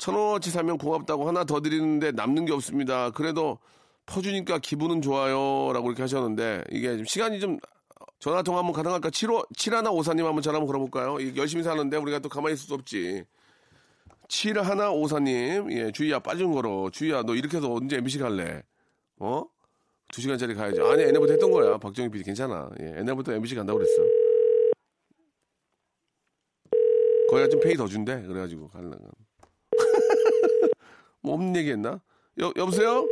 천 0.00 0.14
원어치 0.14 0.50
사면 0.50 0.78
고맙다고 0.78 1.28
하나 1.28 1.44
더 1.44 1.60
드리는데 1.60 2.12
남는 2.12 2.46
게 2.46 2.52
없습니다. 2.54 3.10
그래도 3.10 3.58
퍼주니까 4.06 4.58
기분은 4.58 5.02
좋아요. 5.02 5.72
라고 5.74 5.88
이렇게 5.88 6.02
하셨는데 6.02 6.64
이게 6.70 6.96
좀 6.96 7.04
시간이 7.04 7.38
좀 7.38 7.58
전화 8.18 8.40
통화 8.42 8.60
한번 8.60 8.72
가능할까? 8.72 9.10
75, 9.10 9.44
7154님 9.54 10.24
한번 10.24 10.40
전화 10.40 10.56
한번 10.58 10.66
걸어볼까요? 10.66 11.18
열심히 11.36 11.62
사는데 11.62 11.98
우리가 11.98 12.18
또 12.20 12.30
가만히 12.30 12.54
있을 12.54 12.66
수 12.66 12.74
없지. 12.74 13.24
7154님, 14.28 15.70
예, 15.72 15.92
주희야, 15.92 16.20
빠진 16.20 16.50
거로. 16.50 16.88
주희야, 16.90 17.22
너 17.24 17.34
이렇게 17.34 17.58
해서 17.58 17.70
언제 17.70 17.96
MBC 17.96 18.20
갈래? 18.20 18.62
어? 19.18 19.44
두 20.08 20.22
시간짜리 20.22 20.54
가야지. 20.54 20.80
아니, 20.80 21.02
옛날부터 21.02 21.32
했던 21.32 21.50
거야. 21.50 21.76
박정희 21.76 22.08
PD 22.10 22.24
괜찮아. 22.24 22.70
예, 22.80 22.96
옛날부터 22.98 23.32
MBC 23.34 23.54
간다고 23.54 23.78
그랬어. 23.78 24.02
거기가 27.28 27.48
좀 27.48 27.60
페이 27.60 27.74
더 27.74 27.86
준대. 27.86 28.22
그래가지고 28.22 28.68
갈라가. 28.68 29.04
뭐 31.22 31.34
없는 31.34 31.56
얘기 31.56 31.70
했나? 31.70 32.00
여, 32.40 32.52
여보세요? 32.56 33.06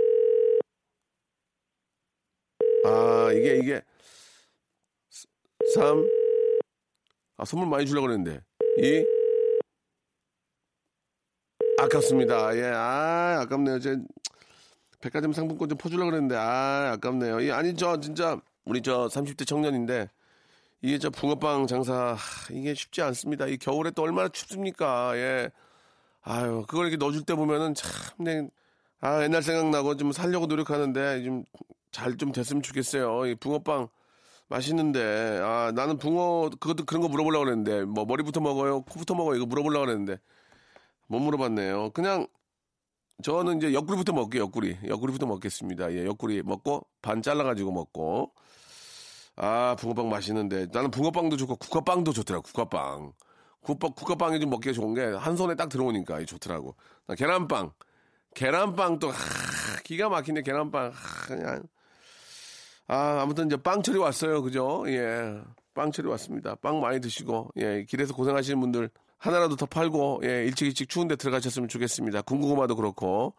아, 2.85 3.31
이게, 3.33 3.57
이게. 3.59 3.83
3. 5.75 6.07
아, 7.37 7.45
선물 7.45 7.69
많이 7.69 7.87
주려고 7.87 8.07
그랬는데. 8.07 8.41
2. 8.79 9.05
아깝습니다. 11.81 12.57
예, 12.57 12.65
아, 12.75 13.41
아깝네요. 13.43 13.79
제 13.81 13.97
백화점 15.01 15.33
상품권 15.33 15.69
좀 15.69 15.79
퍼주려고 15.79 16.11
그랬는데, 16.11 16.35
아, 16.37 16.93
아깝네요. 16.95 17.43
예, 17.43 17.53
아니, 17.53 17.75
저, 17.77 18.01
진짜, 18.01 18.41
우리 18.65 18.83
저 18.83 19.07
30대 19.09 19.47
청년인데, 19.47 20.09
이게 20.81 20.99
저 20.99 21.11
붕어빵 21.11 21.67
장사, 21.67 22.15
하, 22.15 22.17
이게 22.53 22.75
쉽지 22.75 23.03
않습니다. 23.03 23.47
이 23.47 23.59
겨울에 23.59 23.91
또 23.91 24.03
얼마나 24.03 24.29
춥습니까? 24.29 25.17
예. 25.17 25.51
아유, 26.29 26.65
그걸 26.69 26.87
이렇게 26.89 26.97
넣어줄 26.99 27.23
때 27.25 27.35
보면은 27.35 27.75
참, 27.75 27.91
네, 28.19 28.47
아, 29.01 29.23
옛날 29.23 29.43
생각나고 29.43 29.97
좀 29.97 30.13
살려고 30.13 30.47
노력하는데, 30.47 31.23
좀 31.25 31.45
잘 31.91 32.17
좀 32.19 32.33
됐으면 32.33 32.63
좋겠어요. 32.63 33.27
이 33.27 33.35
붕어빵 33.37 33.89
맛있는데, 34.49 35.41
아, 35.43 35.73
나는 35.75 35.97
붕어, 35.99 36.51
그것도 36.61 36.85
그런 36.85 37.01
거 37.03 37.09
물어보려고 37.09 37.45
그랬는데, 37.47 37.85
뭐 37.85 38.05
머리부터 38.05 38.41
먹어요? 38.41 38.83
코부터 38.83 39.15
먹어요? 39.15 39.37
이거 39.37 39.47
물어보려고 39.47 39.87
그랬는데, 39.87 40.19
못 41.09 41.19
물어봤네요. 41.21 41.91
그냥, 41.93 42.27
저는 43.23 43.57
이제 43.59 43.73
옆구리부터 43.75 44.13
먹게요, 44.13 44.43
옆구리. 44.45 44.79
옆구리부터 44.87 45.27
먹겠습니다. 45.27 45.93
예, 45.95 46.05
옆구리 46.07 46.43
먹고, 46.43 46.87
반 47.03 47.23
잘라가지고 47.23 47.73
먹고. 47.73 48.33
아, 49.37 49.77
붕어빵 49.79 50.09
맛있는데. 50.11 50.67
나는 50.73 50.91
붕어빵도 50.91 51.37
좋고, 51.39 51.57
국화빵도 51.57 52.13
좋더라고, 52.13 52.43
국화빵. 52.45 53.13
국밥, 53.69 53.95
국화빵이 53.97 54.41
좀 54.41 54.49
먹기가 54.49 54.73
좋은 54.73 54.95
게, 54.95 55.03
한 55.03 55.37
손에 55.37 55.55
딱 55.55 55.69
들어오니까 55.69 56.25
좋더라고. 56.25 56.75
나 57.07 57.15
계란빵. 57.15 57.73
계란빵 58.35 58.99
또, 58.99 59.11
하, 59.11 59.15
기가 59.85 60.09
막히네, 60.09 60.41
계란빵. 60.41 60.91
하, 60.95 61.27
그냥. 61.27 61.63
아, 62.87 63.21
아무튼 63.21 63.47
이제 63.47 63.59
빵철이 63.59 63.99
왔어요. 63.99 64.43
그죠? 64.43 64.85
예. 64.87 65.39
빵철이 65.75 66.09
왔습니다. 66.09 66.55
빵 66.55 66.81
많이 66.81 66.99
드시고, 67.03 67.51
예. 67.59 67.85
길에서 67.85 68.15
고생하시는 68.15 68.59
분들 68.59 68.89
하나라도 69.19 69.57
더 69.57 69.67
팔고, 69.67 70.23
예. 70.25 70.45
일찍 70.47 70.65
일찍 70.65 70.89
추운데 70.89 71.17
들어가셨으면 71.17 71.69
좋겠습니다. 71.69 72.23
군고구마도 72.23 72.75
그렇고. 72.75 73.35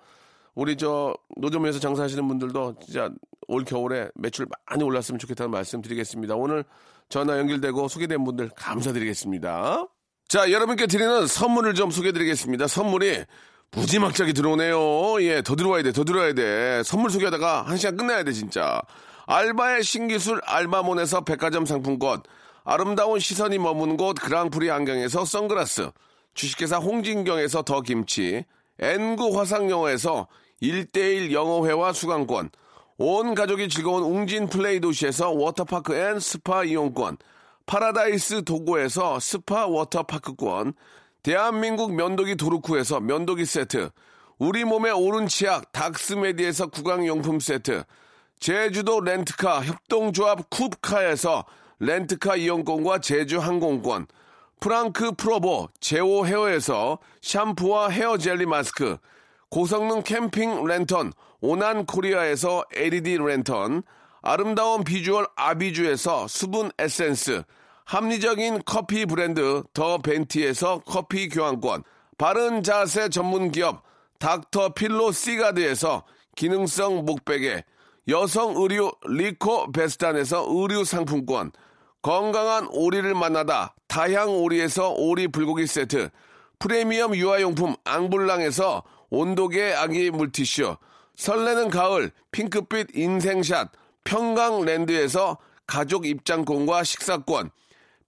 우리 0.54 0.78
저 0.78 1.16
노점에서 1.38 1.80
장사하시는 1.80 2.28
분들도 2.28 2.76
진짜 2.86 3.10
올 3.48 3.64
겨울에 3.64 4.10
매출 4.14 4.46
많이 4.68 4.84
올랐으면 4.84 5.18
좋겠다는 5.18 5.50
말씀 5.50 5.82
드리겠습니다. 5.82 6.36
오늘 6.36 6.66
전화 7.08 7.40
연결되고 7.40 7.88
소개된 7.88 8.24
분들 8.24 8.50
감사드리겠습니다. 8.50 9.88
자, 10.30 10.52
여러분께 10.52 10.86
드리는 10.86 11.26
선물을 11.26 11.74
좀 11.74 11.90
소개해 11.90 12.12
드리겠습니다. 12.12 12.68
선물이 12.68 13.26
무지막지하게 13.72 14.34
들어오네요. 14.34 15.24
예, 15.24 15.42
더 15.42 15.56
들어와야 15.56 15.82
돼, 15.82 15.92
더 15.92 16.04
들어와야 16.04 16.34
돼. 16.34 16.84
선물 16.84 17.10
소개하다가 17.10 17.64
한 17.64 17.78
시간 17.78 17.98
끝나야 17.98 18.22
돼, 18.22 18.32
진짜. 18.32 18.80
알바의 19.26 19.82
신기술 19.82 20.40
알바몬에서 20.46 21.22
백화점 21.22 21.66
상품권, 21.66 22.22
아름다운 22.64 23.20
시선이 23.20 23.58
머무는 23.58 23.98
곳 23.98 24.18
그랑프리 24.22 24.70
안경에서 24.70 25.26
선글라스, 25.26 25.90
주식회사 26.36 26.78
홍진경에서 26.78 27.64
더 27.64 27.82
김치, 27.82 28.46
N구 28.78 29.36
화상영어에서 29.36 30.28
1대1 30.62 31.32
영어회화 31.32 31.92
수강권, 31.92 32.52
온 33.00 33.34
가족이 33.34 33.68
즐거운 33.68 34.04
웅진 34.04 34.50
플레이 34.50 34.80
도시에서 34.80 35.32
워터파크 35.32 35.96
and 35.96 36.20
스파 36.20 36.64
이용권, 36.66 37.18
파라다이스 37.70 38.46
도고에서 38.46 39.20
스파 39.20 39.68
워터파크권, 39.68 40.74
대한민국 41.22 41.94
면도기 41.94 42.36
도루코에서 42.36 43.00
면도기 43.00 43.46
세트, 43.46 43.92
우리 44.40 44.64
몸의 44.64 44.92
오른 44.92 45.28
치약 45.28 45.72
닥스메디에서 45.72 46.72
구강용품 46.72 47.40
세트, 47.40 47.84
제주도 48.40 49.02
렌트카 49.02 49.64
협동조합 49.66 50.50
쿱카에서 50.50 51.46
렌트카 51.78 52.38
이용권과 52.38 53.02
제주 53.02 53.38
항공권, 53.38 54.08
프랑크 54.60 55.12
프로보 55.12 55.68
제오 55.80 56.26
헤어에서 56.26 56.98
샴푸와 57.22 57.90
헤어 57.90 58.18
젤리 58.18 58.48
마스크, 58.48 58.98
고성능 59.52 60.02
캠핑 60.02 60.66
랜턴 60.66 61.14
오난 61.40 61.86
코리아에서 61.86 62.66
LED 62.74 63.20
랜턴, 63.20 63.84
아름다운 64.24 64.84
비주얼 64.84 65.28
아비주에서 65.36 66.28
수분 66.28 66.72
에센스, 66.80 67.44
합리적인 67.90 68.62
커피 68.68 69.08
브랜드 69.08 69.64
더 69.74 69.98
벤티에서 69.98 70.84
커피 70.86 71.28
교환권, 71.28 71.82
바른 72.20 72.62
자세 72.62 73.10
전문 73.10 73.52
기업 73.52 73.82
닥터 74.20 74.76
필로 74.76 75.12
시가드에서 75.12 76.04
기능성 76.36 77.06
목베개, 77.06 77.64
여성 78.10 78.56
의류 78.58 78.92
리코 79.08 79.72
베스탄에서 79.72 80.46
의류 80.50 80.86
상품권, 80.86 81.52
건강한 82.04 82.68
오리를 82.70 83.12
만나다 83.16 83.74
다향 83.88 84.38
오리에서 84.38 84.92
오리 84.92 85.28
불고기 85.28 85.66
세트, 85.66 86.12
프리미엄 86.60 87.16
유아용품 87.16 87.74
앙블랑에서 87.86 88.84
온도계 89.10 89.74
아기 89.74 90.12
물티슈, 90.12 90.76
설레는 91.16 91.72
가을 91.72 92.12
핑크빛 92.32 92.96
인생샷 92.96 93.72
평강랜드에서 94.04 95.40
가족 95.66 96.06
입장권과 96.06 96.84
식사권, 96.84 97.50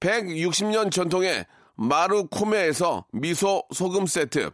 160년 0.01 0.91
전통의 0.91 1.45
마루코메에서 1.75 3.05
미소 3.13 3.63
소금 3.73 4.05
세트, 4.05 4.51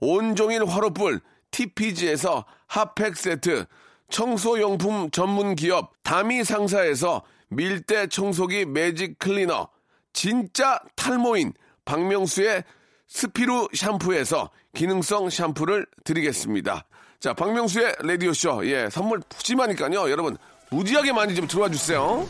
온종일 0.00 0.64
화로불 0.64 1.20
TPG에서 1.50 2.46
핫팩 2.66 3.16
세트, 3.16 3.66
청소용품 4.08 5.10
전문 5.10 5.54
기업 5.54 5.92
다미 6.02 6.44
상사에서 6.44 7.22
밀대 7.48 8.06
청소기 8.06 8.64
매직 8.64 9.18
클리너, 9.18 9.68
진짜 10.12 10.80
탈모인 10.96 11.52
박명수의 11.84 12.64
스피루 13.06 13.68
샴푸에서 13.74 14.50
기능성 14.74 15.30
샴푸를 15.30 15.86
드리겠습니다. 16.04 16.86
자, 17.20 17.32
박명수의 17.32 17.96
라디오쇼. 18.00 18.66
예, 18.66 18.88
선물 18.90 19.20
푸짐하니까요. 19.28 20.10
여러분, 20.10 20.36
무지하게 20.70 21.12
많이 21.12 21.34
좀 21.34 21.46
들어와 21.46 21.68
주세요. 21.68 22.26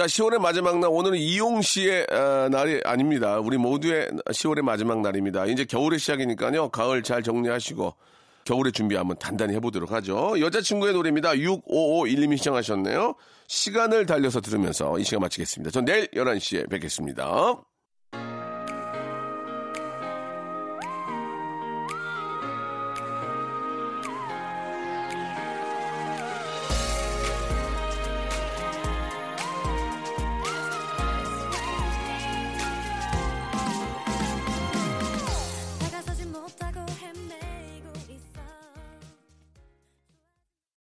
자, 0.00 0.06
10월의 0.06 0.38
마지막 0.38 0.78
날, 0.78 0.88
오늘은 0.90 1.18
이용 1.18 1.60
씨의 1.60 2.06
어, 2.10 2.48
날이 2.50 2.80
아닙니다. 2.86 3.38
우리 3.38 3.58
모두의 3.58 4.08
10월의 4.30 4.62
마지막 4.62 5.02
날입니다. 5.02 5.44
이제 5.44 5.66
겨울의 5.66 5.98
시작이니까요. 5.98 6.70
가을 6.70 7.02
잘 7.02 7.22
정리하시고, 7.22 7.94
겨울의 8.44 8.72
준비 8.72 8.96
한번 8.96 9.18
단단히 9.18 9.54
해보도록 9.56 9.92
하죠. 9.92 10.40
여자친구의 10.40 10.94
노래입니다. 10.94 11.32
6551님이 11.32 12.38
시청하셨네요. 12.38 13.14
시간을 13.46 14.06
달려서 14.06 14.40
들으면서 14.40 14.98
이 14.98 15.04
시간 15.04 15.20
마치겠습니다. 15.20 15.70
전 15.70 15.84
내일 15.84 16.06
11시에 16.06 16.70
뵙겠습니다. 16.70 17.60